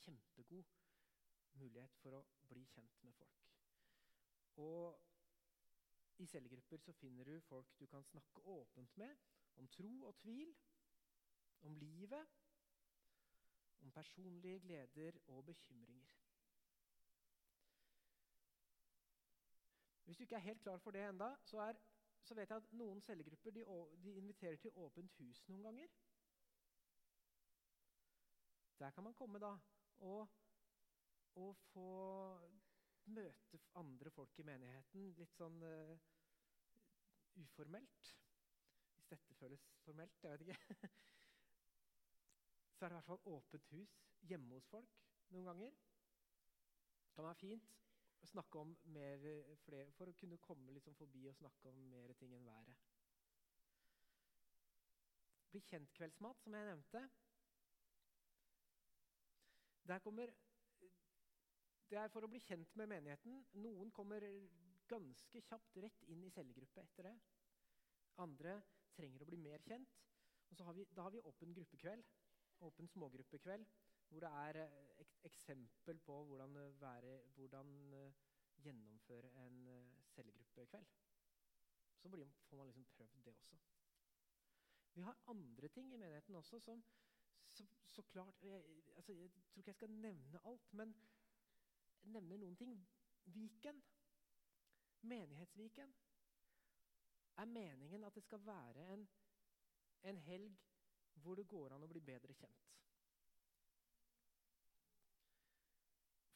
kjempegod 0.00 0.64
mulighet 1.54 1.96
for 2.02 2.18
å 2.18 2.24
bli 2.48 2.64
kjent 2.74 3.02
med 3.04 3.14
folk. 3.14 3.46
Og 4.56 5.00
i 6.20 6.26
cellegrupper 6.26 6.78
så 6.78 6.92
finner 6.92 7.24
du 7.24 7.40
folk 7.40 7.78
du 7.80 7.86
kan 7.86 8.04
snakke 8.04 8.40
åpent 8.40 8.96
med 8.96 9.16
om 9.56 9.68
tro 9.68 9.92
og 10.06 10.16
tvil, 10.16 10.54
om 11.62 11.76
livet, 11.76 12.26
om 13.80 13.92
personlige 13.92 14.60
gleder 14.60 15.18
og 15.26 15.44
bekymringer. 15.44 16.16
Hvis 20.04 20.16
du 20.16 20.22
ikke 20.22 20.34
er 20.34 20.48
helt 20.48 20.62
klar 20.62 20.78
for 20.78 20.90
det 20.90 21.08
enda, 21.08 21.36
så, 21.44 21.74
så 22.22 22.34
vet 22.34 22.50
jeg 22.50 22.56
at 22.56 22.72
noen 22.72 23.00
cellegrupper 23.00 23.50
de, 23.50 23.64
de 24.02 24.14
inviterer 24.18 24.56
til 24.56 24.72
åpent 24.74 25.12
hus 25.20 25.44
noen 25.48 25.62
ganger. 25.62 25.92
Der 28.80 28.90
kan 28.90 29.04
man 29.04 29.14
komme 29.14 29.38
da 29.38 29.52
og, 29.98 30.28
og 31.38 31.56
få 31.70 31.90
møte 33.10 33.60
andre 33.78 34.10
folk 34.14 34.38
i 34.38 34.46
menigheten 34.46 35.10
litt 35.18 35.34
sånn 35.36 35.58
uh, 35.62 35.94
uformelt. 37.40 38.10
Hvis 38.96 39.10
dette 39.10 39.36
føles 39.38 39.64
formelt, 39.84 40.22
jeg 40.22 40.32
vet 40.32 40.46
ikke. 40.46 40.90
Så 42.76 42.86
er 42.86 42.88
det 42.88 42.94
i 42.94 42.98
hvert 42.98 43.10
fall 43.10 43.34
åpent 43.36 43.70
hus 43.74 43.96
hjemme 44.30 44.56
hos 44.56 44.68
folk 44.70 45.00
noen 45.34 45.50
ganger. 45.50 45.76
Det 47.06 47.16
kan 47.16 47.26
være 47.26 47.40
fint 47.42 47.76
å 48.20 48.28
snakke 48.28 48.60
om 48.60 48.72
mer, 48.94 49.24
flere, 49.64 49.92
for 49.96 50.10
å 50.10 50.16
kunne 50.16 50.40
komme 50.44 50.72
liksom 50.74 50.96
forbi 50.98 51.26
og 51.28 51.36
snakke 51.38 51.70
om 51.70 51.80
mer 51.92 52.12
ting 52.20 52.34
enn 52.36 52.46
været. 52.48 52.86
Bli 55.50 55.62
kjent-kveldsmat, 55.66 56.44
som 56.44 56.54
jeg 56.54 56.68
nevnte. 56.68 57.02
Der 59.90 59.98
kommer 60.04 60.30
det 61.90 61.98
er 61.98 62.10
for 62.12 62.24
å 62.24 62.30
bli 62.30 62.40
kjent 62.42 62.74
med 62.78 62.90
menigheten. 62.92 63.40
Noen 63.58 63.90
kommer 63.94 64.24
ganske 64.90 65.42
kjapt 65.46 65.78
rett 65.82 66.04
inn 66.10 66.22
i 66.26 66.30
cellegruppe 66.30 66.84
etter 66.84 67.10
det. 67.10 67.16
Andre 68.22 68.56
trenger 68.94 69.24
å 69.24 69.28
bli 69.30 69.38
mer 69.40 69.62
kjent. 69.66 69.98
Har 70.60 70.74
vi, 70.74 70.84
Da 70.94 71.02
har 71.06 71.10
vi 71.14 71.22
åpen 71.30 71.54
gruppekveld, 71.54 72.06
åpen 72.66 72.88
smågruppekveld, 72.90 73.66
hvor 74.10 74.24
det 74.24 74.30
er 74.44 74.58
eh, 74.64 75.02
ek 75.04 75.12
eksempel 75.28 76.00
på 76.02 76.16
hvordan, 76.26 76.56
eh, 76.58 76.80
være, 76.80 77.12
hvordan 77.36 77.70
uh, 77.94 78.16
gjennomføre 78.64 79.30
en 79.44 79.60
cellegruppekveld. 80.10 80.88
Så 82.02 82.10
blir, 82.10 82.32
får 82.48 82.58
man 82.58 82.66
liksom 82.66 82.86
prøvd 82.96 83.22
det 83.24 83.34
også. 83.34 83.60
Vi 84.94 85.06
har 85.06 85.22
andre 85.30 85.68
ting 85.68 85.92
i 85.94 85.96
menigheten 85.96 86.34
også 86.34 86.58
som 86.58 86.82
så, 87.50 87.64
så 87.86 88.02
klart 88.02 88.42
jeg, 88.42 88.64
altså, 88.96 89.12
jeg 89.12 89.32
tror 89.52 89.60
ikke 89.60 89.68
jeg 89.70 89.74
skal 89.74 89.90
nevne 89.90 90.40
alt, 90.44 90.72
men 90.72 90.94
nevner 92.02 92.38
noen 92.38 92.56
ting. 92.56 92.76
Viken, 93.24 93.82
menighetsviken, 95.02 95.94
er 97.36 97.44
meningen 97.44 98.04
at 98.04 98.14
det 98.14 98.22
skal 98.22 98.42
være 98.46 98.92
en, 98.92 99.06
en 100.02 100.16
helg 100.16 100.56
hvor 101.20 101.36
det 101.36 101.48
går 101.48 101.74
an 101.74 101.84
å 101.84 101.88
bli 101.90 102.00
bedre 102.04 102.34
kjent. 102.34 102.66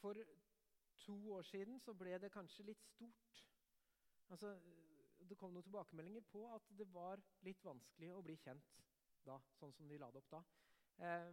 For 0.01 0.21
to 1.01 1.17
år 1.33 1.43
siden 1.49 1.81
så 1.81 1.95
ble 1.97 2.19
det 2.21 2.33
kanskje 2.33 2.67
litt 2.69 2.83
stort. 2.85 3.41
Altså, 4.33 4.55
det 5.29 5.39
kom 5.41 5.53
noen 5.53 5.65
tilbakemeldinger 5.65 6.25
på 6.29 6.45
at 6.53 6.69
det 6.79 6.87
var 6.93 7.23
litt 7.47 7.65
vanskelig 7.65 8.13
å 8.13 8.23
bli 8.25 8.37
kjent 8.41 8.83
da, 9.25 9.39
sånn 9.57 9.73
som 9.73 9.89
de 9.89 9.99
la 10.01 10.11
det 10.13 10.21
opp 10.21 10.31
da. 10.35 10.43
Eh, 11.09 11.31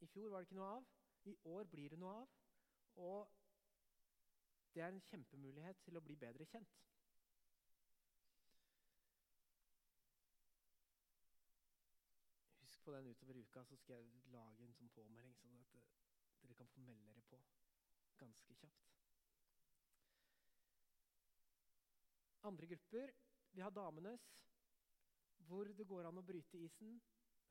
I 0.00 0.08
fjor 0.08 0.32
var 0.32 0.40
det 0.40 0.48
ikke 0.48 0.60
noe 0.60 0.70
av. 0.78 0.88
I 1.28 1.36
år 1.52 1.68
blir 1.68 1.92
det 1.92 2.00
noe 2.00 2.22
av. 2.22 2.39
Og 3.00 3.32
det 4.74 4.82
er 4.82 4.92
en 4.92 5.02
kjempemulighet 5.08 5.80
til 5.84 5.96
å 5.98 6.02
bli 6.04 6.16
bedre 6.20 6.46
kjent. 6.50 6.74
Husk 12.60 12.84
på 12.84 12.94
den 12.94 13.08
utover 13.10 13.40
uka, 13.40 13.64
så 13.64 13.78
skal 13.80 13.96
jeg 14.04 14.28
lage 14.34 14.66
en 14.66 14.76
sånn 14.76 14.92
påmelding, 14.94 15.34
sånn 15.40 15.56
at 15.62 15.78
eh, 15.80 15.88
dere 16.42 16.58
kan 16.58 16.70
få 16.74 16.84
melde 16.84 17.08
dere 17.08 17.24
på 17.30 17.40
ganske 18.20 18.58
kjapt. 18.60 18.92
Andre 22.50 22.68
grupper 22.70 23.16
Vi 23.50 23.60
har 23.60 23.72
damenes, 23.74 24.22
hvor 25.48 25.66
det 25.74 25.86
går 25.88 26.06
an 26.06 26.20
å 26.20 26.22
bryte 26.22 26.60
isen, 26.62 27.00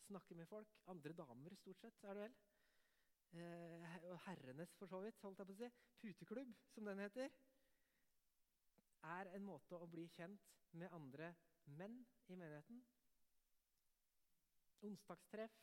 snakke 0.05 0.37
med 0.39 0.47
folk. 0.47 0.77
Andre 0.93 1.11
damer, 1.17 1.55
stort 1.59 1.81
sett, 1.81 2.05
er 2.07 2.15
det 2.15 2.29
vel? 2.29 2.37
Eh, 3.33 3.97
og 4.11 4.19
herrenes 4.25 4.73
for 4.79 4.89
så 4.89 5.01
vidt, 5.03 5.19
holdt 5.23 5.39
jeg 5.41 5.49
på 5.49 5.55
å 5.55 5.59
si, 5.59 5.69
puteklubb, 6.01 6.53
som 6.73 6.89
den 6.89 7.03
heter, 7.03 7.33
er 9.09 9.31
en 9.35 9.45
måte 9.47 9.77
å 9.79 9.87
bli 9.87 10.07
kjent 10.15 10.49
med 10.79 10.91
andre 10.95 11.33
menn 11.79 11.99
i 12.27 12.35
menigheten. 12.35 12.81
Onsdagstreff. 14.87 15.55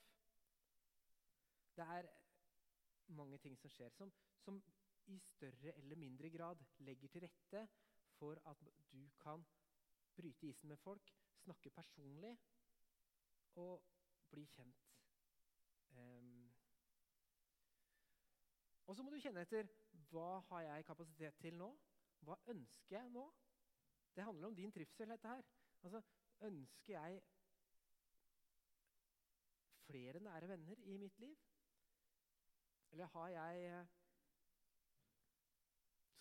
Det 1.77 1.85
er 1.85 2.09
mange 3.17 3.39
ting 3.39 3.57
som 3.61 3.71
skjer, 3.71 3.93
som, 3.97 4.13
som 4.45 4.61
i 5.13 5.19
større 5.23 5.75
eller 5.79 5.97
mindre 5.97 6.31
grad 6.31 6.63
legger 6.89 7.13
til 7.13 7.27
rette 7.27 7.67
for 8.17 8.41
at 8.51 8.63
du 8.93 9.03
kan 9.21 9.45
bryte 10.17 10.49
isen 10.49 10.69
med 10.69 10.81
folk, 10.81 11.13
snakke 11.45 11.71
personlig 11.71 12.33
og 13.63 13.85
bli 14.31 14.47
kjent. 14.57 14.87
Um, 15.97 16.36
og 18.87 18.97
så 18.97 19.03
må 19.03 19.11
du 19.11 19.19
kjenne 19.21 19.43
etter 19.43 19.69
hva 20.11 20.41
har 20.51 20.61
jeg 20.63 20.87
kapasitet 20.87 21.35
til 21.43 21.57
nå? 21.59 21.69
Hva 22.27 22.37
ønsker 22.53 22.97
jeg 22.97 23.11
nå? 23.11 23.25
Det 24.17 24.25
handler 24.25 24.47
om 24.49 24.57
din 24.57 24.73
trivsel, 24.73 25.11
dette 25.11 25.29
her. 25.29 25.43
Altså, 25.83 26.03
ønsker 26.47 26.93
jeg 26.93 27.23
flere 29.87 30.21
nære 30.21 30.49
venner 30.49 30.77
i 30.79 30.97
mitt 31.03 31.19
liv? 31.19 31.37
Eller 32.91 33.07
har 33.07 33.29
jeg 33.29 33.65
eh, 33.67 33.87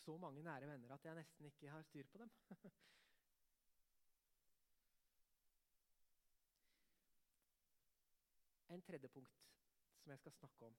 så 0.05 0.17
mange 0.17 0.43
nære 0.43 0.67
venner 0.67 0.93
at 0.93 1.05
jeg 1.05 1.15
nesten 1.15 1.45
ikke 1.45 1.69
har 1.69 1.81
styr 1.81 2.07
på 2.11 2.17
dem? 2.17 2.31
en 8.69 8.81
tredje 8.81 9.09
punkt 9.09 9.43
som 10.01 10.11
jeg 10.11 10.19
skal 10.19 10.31
snakke 10.31 10.65
om. 10.65 10.75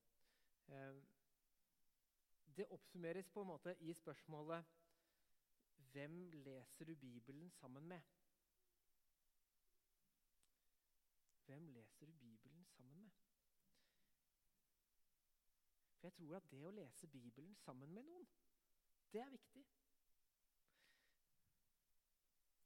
Det 2.57 2.67
oppsummeres 2.73 3.29
på 3.29 3.41
en 3.41 3.47
måte 3.47 3.77
i 3.85 3.93
spørsmålet 3.93 4.65
Hvem 5.93 6.31
leser 6.33 6.85
du 6.85 6.95
Bibelen 6.97 7.51
sammen 7.51 7.89
med? 7.89 8.01
Hvem 11.47 11.69
leser 11.69 12.07
du 12.07 12.13
Bibelen 12.13 12.65
sammen 12.65 12.97
med? 13.01 13.11
For 15.97 16.07
jeg 16.07 16.13
tror 16.13 16.37
at 16.37 16.51
det 16.51 16.63
å 16.65 16.73
lese 16.79 17.07
Bibelen 17.07 17.55
sammen 17.55 17.93
med 17.93 18.09
noen, 18.09 18.25
det 19.13 19.21
er 19.21 19.31
viktig. 19.31 19.67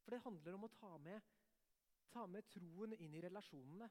For 0.05 0.15
det 0.15 0.23
handler 0.25 0.55
om 0.55 0.69
å 0.69 0.73
ta 0.79 0.93
med, 0.99 1.21
ta 2.11 2.27
med 2.27 2.47
troen 2.51 2.95
inn 2.95 3.15
i 3.15 3.23
relasjonene. 3.27 3.91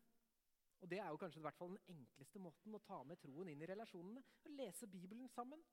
Og 0.80 0.90
det 0.92 1.00
er 1.04 1.12
jo 1.12 1.20
kanskje 1.20 1.40
i 1.40 1.44
hvert 1.44 1.60
fall 1.60 1.76
den 1.76 1.94
enkleste 1.96 2.40
måten 2.40 2.76
å 2.76 2.84
ta 2.88 3.04
med 3.04 3.20
troen 3.20 3.52
inn 3.52 3.62
i 3.62 3.68
relasjonene. 3.68 4.24
Å 4.44 4.56
lese 4.56 4.88
Bibelen 4.88 5.28
sammen. 5.32 5.64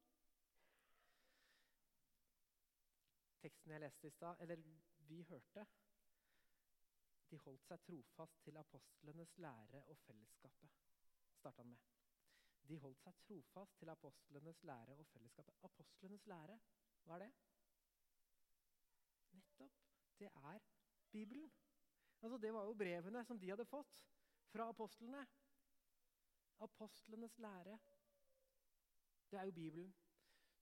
Teksten 3.46 3.74
jeg 3.74 3.82
leste 3.84 4.08
i 4.08 4.14
stad, 4.14 4.40
eller 4.42 4.62
vi 5.08 5.22
hørte. 5.30 5.66
De 7.30 7.38
holdt 7.42 7.66
seg 7.66 7.82
trofast 7.82 8.42
til 8.44 8.58
apostlenes 8.58 9.32
lære 9.42 9.82
og 9.90 9.98
fellesskapet, 10.06 10.78
starta 11.38 11.62
han 11.62 11.72
med. 11.74 11.84
De 12.66 12.78
holdt 12.82 13.02
seg 13.02 13.18
trofast 13.22 13.78
til 13.78 13.90
apostlenes 13.90 14.62
lære 14.66 14.96
og 14.98 15.06
fellesskapet. 15.06 15.58
Apostlenes 15.68 16.26
lære, 16.26 16.58
hva 17.06 17.18
er 17.18 17.26
det? 17.26 17.32
Nettopp. 19.36 19.82
Det 20.18 20.30
er 20.30 20.62
Bibelen. 21.12 21.50
Altså, 22.22 22.38
det 22.38 22.52
var 22.54 22.64
jo 22.64 22.74
brevene 22.74 23.24
som 23.24 23.38
de 23.38 23.50
hadde 23.50 23.68
fått 23.68 23.98
fra 24.50 24.70
apostlene. 24.72 25.22
Apostlenes 26.66 27.38
lære. 27.38 27.78
Det 29.30 29.38
er 29.38 29.44
jo 29.44 29.52
Bibelen. 29.52 29.94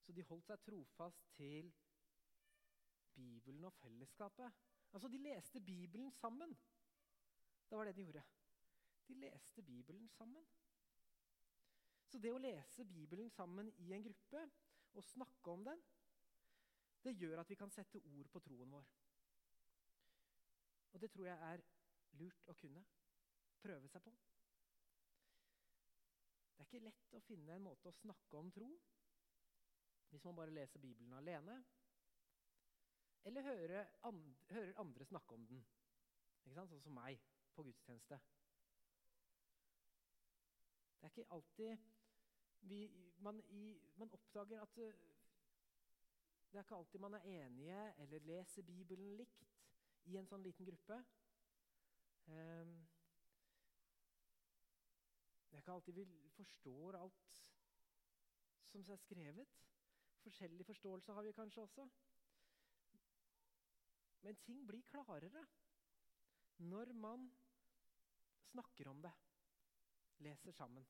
Så 0.00 0.12
de 0.12 0.24
holdt 0.28 0.48
seg 0.50 0.60
trofast 0.66 1.28
til 1.38 1.72
Bibelen 3.14 3.64
og 3.64 3.72
fellesskapet. 3.78 4.52
Altså, 4.92 5.08
De 5.08 5.18
leste 5.18 5.60
Bibelen 5.60 6.10
sammen. 6.10 6.56
Det 7.70 7.78
var 7.78 7.84
det 7.84 7.96
de 7.96 8.02
gjorde. 8.02 8.22
De 9.08 9.14
leste 9.14 9.62
Bibelen 9.62 10.08
sammen. 10.08 10.46
Så 12.06 12.18
det 12.18 12.32
å 12.32 12.38
lese 12.38 12.84
Bibelen 12.84 13.30
sammen 13.30 13.72
i 13.82 13.92
en 13.92 14.04
gruppe 14.04 14.44
og 14.94 15.04
snakke 15.04 15.50
om 15.50 15.64
den, 15.66 15.80
det 17.02 17.16
gjør 17.18 17.40
at 17.42 17.50
vi 17.50 17.56
kan 17.58 17.72
sette 17.74 17.98
ord 17.98 18.28
på 18.32 18.40
troen 18.40 18.70
vår. 18.70 18.92
Og 20.94 21.00
det 21.02 21.10
tror 21.10 21.26
jeg 21.26 21.48
er 21.52 21.64
lurt 22.20 22.46
å 22.48 22.54
kunne. 22.54 22.84
Prøve 23.64 23.88
seg 23.90 24.04
på. 24.04 24.12
Det 26.54 26.62
er 26.62 26.68
ikke 26.68 26.84
lett 26.84 27.16
å 27.16 27.22
finne 27.26 27.56
en 27.56 27.66
måte 27.66 27.90
å 27.90 27.98
snakke 27.98 28.38
om 28.38 28.52
tro 28.54 28.68
hvis 30.14 30.22
man 30.28 30.36
bare 30.38 30.54
leser 30.54 30.78
Bibelen 30.78 31.16
alene, 31.18 31.56
eller 33.24 33.42
hører, 33.42 33.86
andre, 34.02 34.34
hører 34.50 34.80
andre 34.80 35.04
snakke 35.04 35.34
om 35.34 35.46
den. 35.46 35.64
Ikke 36.44 36.56
sant? 36.58 36.70
Sånn 36.70 36.82
som 36.84 36.96
meg 36.96 37.20
på 37.54 37.64
gudstjeneste. 37.64 38.18
Det 40.98 41.08
er 41.08 41.12
ikke 41.12 41.32
alltid 41.36 41.76
vi, 42.68 42.80
man, 43.24 43.40
i, 43.52 43.64
man, 43.96 44.12
oppdager 44.12 44.60
at 44.62 44.78
uh, 44.78 44.94
det 46.50 46.58
er 46.58 46.64
ikke 46.64 46.76
alltid 46.76 47.00
man 47.00 47.14
er 47.18 47.28
enige 47.28 47.80
eller 48.02 48.28
leser 48.28 48.62
Bibelen 48.62 49.16
likt 49.16 49.44
i 50.08 50.16
en 50.20 50.28
sånn 50.28 50.44
liten 50.44 50.68
gruppe. 50.68 51.00
Um, 52.28 52.76
det 55.50 55.58
er 55.58 55.64
ikke 55.64 55.76
alltid 55.76 55.98
vi 56.00 56.06
forstår 56.36 56.96
alt 57.00 57.44
som 58.70 58.84
er 58.90 59.00
skrevet. 59.00 59.60
Forskjellig 60.24 60.66
forståelse 60.66 61.12
har 61.12 61.22
vi 61.22 61.32
kanskje 61.36 61.62
også. 61.62 61.88
Men 64.24 64.40
ting 64.46 64.64
blir 64.66 64.84
klarere 64.88 65.44
når 66.64 66.92
man 66.96 67.26
snakker 68.50 68.88
om 68.88 69.00
det, 69.02 69.12
leser 70.24 70.54
sammen. 70.54 70.86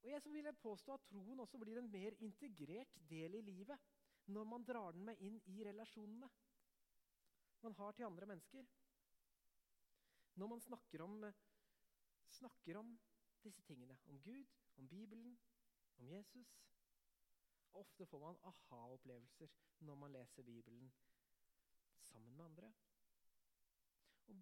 Og 0.00 0.08
jeg 0.08 0.22
vil 0.32 0.46
jeg 0.48 0.60
påstå 0.62 0.94
at 0.96 1.08
Troen 1.08 1.40
også 1.42 1.58
blir 1.60 1.80
en 1.80 1.90
mer 1.92 2.14
integrert 2.24 2.94
del 3.10 3.36
i 3.36 3.42
livet 3.44 3.90
når 4.30 4.46
man 4.48 4.64
drar 4.64 4.94
den 4.94 5.04
med 5.08 5.20
inn 5.24 5.40
i 5.50 5.64
relasjonene 5.66 6.28
man 7.60 7.76
har 7.76 7.92
til 7.92 8.06
andre 8.06 8.26
mennesker. 8.26 8.64
Når 10.40 10.48
man 10.48 10.60
snakker 10.64 11.02
om, 11.04 11.32
snakker 12.32 12.78
om 12.80 12.94
disse 13.44 13.62
tingene, 13.62 13.98
om 14.06 14.20
Gud, 14.22 14.46
om 14.76 14.88
Bibelen, 14.88 15.38
om 15.98 16.08
Jesus. 16.08 16.69
Ofte 17.72 18.06
får 18.06 18.18
man 18.18 18.38
aha-opplevelser 18.42 19.48
når 19.86 19.94
man 19.94 20.12
leser 20.12 20.42
Bibelen 20.42 20.92
sammen 22.00 22.36
med 22.36 22.44
andre. 22.44 22.72
Og 24.26 24.36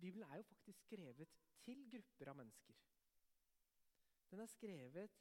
Bibelen 0.00 0.22
er 0.22 0.36
jo 0.36 0.42
faktisk 0.42 0.80
skrevet 0.80 1.28
til 1.64 1.90
grupper 1.90 2.30
av 2.30 2.36
mennesker. 2.36 2.74
Den 4.30 4.40
er 4.40 4.46
skrevet 4.46 5.18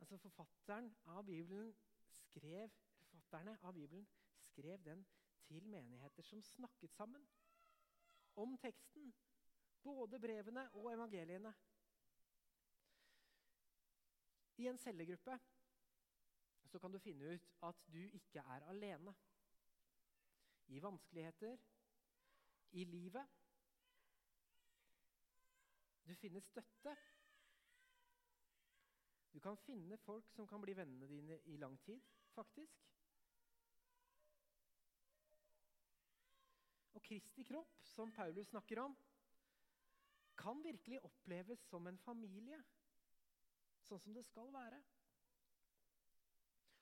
altså 0.00 0.18
Forfatteren 0.18 0.90
av 1.06 1.24
Bibelen 1.24 1.74
skrev, 2.10 2.70
forfatterne 2.98 3.56
av 3.62 3.72
Bibelen 3.74 4.06
skrev 4.42 4.84
den 4.84 5.06
til 5.46 5.68
menigheter 5.68 6.22
som 6.22 6.42
snakket 6.42 6.90
sammen 6.92 7.26
om 8.36 8.56
teksten. 8.58 9.12
Både 9.82 10.20
brevene 10.20 10.68
og 10.78 10.92
evangeliene. 10.92 11.54
I 14.58 14.68
en 14.70 14.78
cellegruppe 14.78 15.38
så 16.72 16.78
kan 16.80 16.92
du 16.92 16.98
finne 16.98 17.34
ut 17.34 17.48
at 17.68 17.80
du 17.92 18.00
ikke 18.00 18.40
er 18.40 18.64
alene. 18.72 19.12
I 20.72 20.80
vanskeligheter, 20.80 21.58
i 22.70 22.84
livet. 22.84 23.28
Du 26.06 26.14
finner 26.14 26.40
støtte. 26.40 26.96
Du 29.32 29.40
kan 29.40 29.56
finne 29.56 29.98
folk 30.00 30.30
som 30.32 30.48
kan 30.48 30.64
bli 30.64 30.76
vennene 30.76 31.08
dine 31.08 31.38
i 31.52 31.56
lang 31.56 31.76
tid, 31.84 32.00
faktisk. 32.34 32.88
Og 36.92 37.02
Kristi 37.02 37.44
kropp, 37.48 37.76
som 37.84 38.12
Paulus 38.12 38.48
snakker 38.48 38.80
om, 38.80 38.96
kan 40.36 40.64
virkelig 40.64 41.04
oppleves 41.04 41.60
som 41.68 41.86
en 41.86 41.98
familie, 41.98 42.58
sånn 43.84 44.00
som 44.00 44.16
det 44.16 44.24
skal 44.24 44.48
være. 44.52 44.80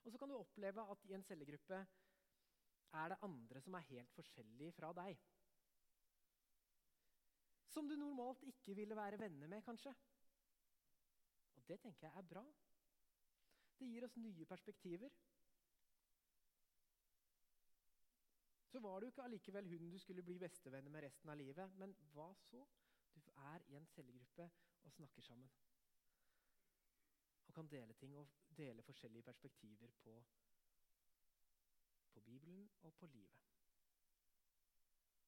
Og 0.05 0.13
så 0.13 0.19
kan 0.19 0.31
du 0.31 0.39
oppleve 0.39 0.85
at 0.93 1.05
i 1.09 1.15
en 1.17 1.25
cellegruppe 1.25 1.81
er 2.93 3.13
det 3.13 3.19
andre 3.23 3.61
som 3.61 3.75
er 3.75 3.89
helt 3.91 4.15
forskjellige 4.17 4.73
fra 4.73 4.93
deg. 4.97 5.19
Som 7.71 7.89
du 7.89 7.95
normalt 7.97 8.43
ikke 8.43 8.75
ville 8.75 8.97
være 8.97 9.21
venner 9.21 9.49
med, 9.49 9.63
kanskje. 9.63 9.93
Og 11.57 11.69
det 11.69 11.79
tenker 11.81 12.09
jeg 12.09 12.19
er 12.19 12.31
bra. 12.33 12.45
Det 13.79 13.89
gir 13.89 14.05
oss 14.05 14.17
nye 14.17 14.47
perspektiver. 14.47 15.13
Så 18.71 18.81
var 18.81 19.01
du 19.01 19.07
ikke 19.07 19.23
allikevel 19.23 19.69
hun 19.69 19.91
du 19.91 19.99
skulle 19.99 20.23
bli 20.23 20.39
bestevenner 20.39 20.91
med 20.91 21.03
resten 21.07 21.31
av 21.31 21.39
livet. 21.39 21.79
Men 21.79 21.95
hva 22.15 22.33
så? 22.51 22.67
Du 23.15 23.31
er 23.37 23.63
i 23.69 23.77
en 23.77 23.87
cellegruppe 23.87 24.51
og 24.85 24.93
snakker 24.93 25.23
sammen 25.23 25.51
kan 27.61 27.69
dele 27.71 27.93
ting 27.93 28.17
og 28.17 28.29
dele 28.57 28.83
forskjellige 28.83 29.23
perspektiver 29.23 29.91
på, 30.05 30.25
på 32.13 32.21
Bibelen 32.21 32.71
og 32.83 32.95
på 32.95 33.07
livet. 33.07 33.41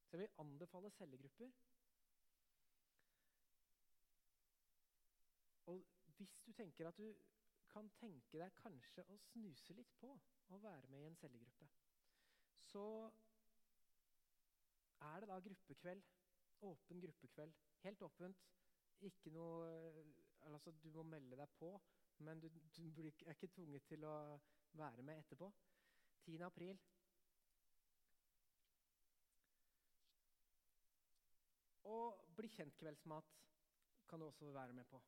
Så 0.05 0.17
jeg 0.17 0.21
vil 0.21 0.29
anbefale 0.39 0.91
cellegrupper. 0.91 1.51
Og 5.67 5.87
hvis 6.07 6.39
du 6.47 6.53
tenker 6.53 6.89
at 6.89 6.97
du 6.97 7.15
kan 7.69 7.91
tenke 8.01 8.41
deg 8.41 8.57
kanskje 8.63 9.05
å 9.13 9.19
snuse 9.29 9.77
litt 9.77 9.93
på 10.01 10.17
å 10.49 10.59
være 10.65 10.89
med 10.89 11.05
i 11.05 11.11
en 11.11 11.21
cellegruppe, 11.21 11.69
så 12.73 12.87
er 15.13 15.21
det 15.21 15.29
da 15.29 15.41
gruppekveld. 15.41 16.05
Åpen 16.63 17.01
gruppekveld. 17.01 17.55
Helt 17.85 18.03
åpent. 18.03 18.45
Noe 19.35 20.05
Altså, 20.43 20.71
du 20.71 20.91
må 20.91 21.03
melde 21.07 21.37
deg 21.39 21.51
på 21.59 21.71
men 22.19 22.41
du, 22.41 22.49
du 22.77 23.03
er 23.07 23.31
ikke 23.31 23.49
tvunget 23.55 23.87
til 23.89 24.05
å 24.05 24.17
være 24.79 25.03
med 25.03 25.19
etterpå. 25.23 25.53
10. 26.25 26.43
april. 26.47 26.79
Og 31.93 32.21
bli 32.37 32.49
kjent-kveldsmat 32.49 33.33
kan 34.09 34.21
du 34.21 34.27
også 34.27 34.53
være 34.55 34.73
med 34.73 34.85
på. 34.85 35.03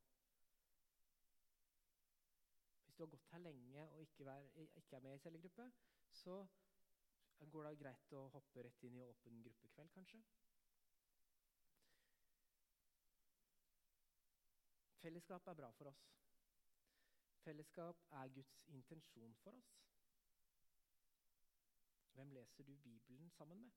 Hvis 2.84 2.96
du 2.96 3.02
har 3.02 3.10
gått 3.10 3.30
her 3.32 3.38
lenge 3.38 3.88
og 3.90 4.00
ikke, 4.02 4.24
vær, 4.24 4.48
ikke 4.64 4.96
er 4.96 5.00
med 5.00 5.14
i 5.14 5.18
cellegruppe, 5.18 5.70
så 6.10 6.46
går 7.50 7.68
det 7.68 7.78
greit 7.78 8.12
å 8.16 8.26
hoppe 8.34 8.62
rett 8.64 8.84
inn 8.86 8.98
i 8.98 9.04
åpen 9.04 9.42
gruppekveld, 9.44 9.90
kanskje. 9.94 10.20
Fellesskap 15.04 15.48
er 15.52 15.58
bra 15.58 15.72
for 15.76 15.90
oss. 15.90 16.04
Fellesskap 17.44 17.96
er 18.11 18.28
Guds 18.28 18.64
intensjon 18.66 19.35
for 19.42 19.50
oss. 19.50 19.72
Hvem 22.12 22.30
leser 22.30 22.64
du 22.64 22.76
Bibelen 22.76 23.30
sammen 23.30 23.62
med? 23.62 23.70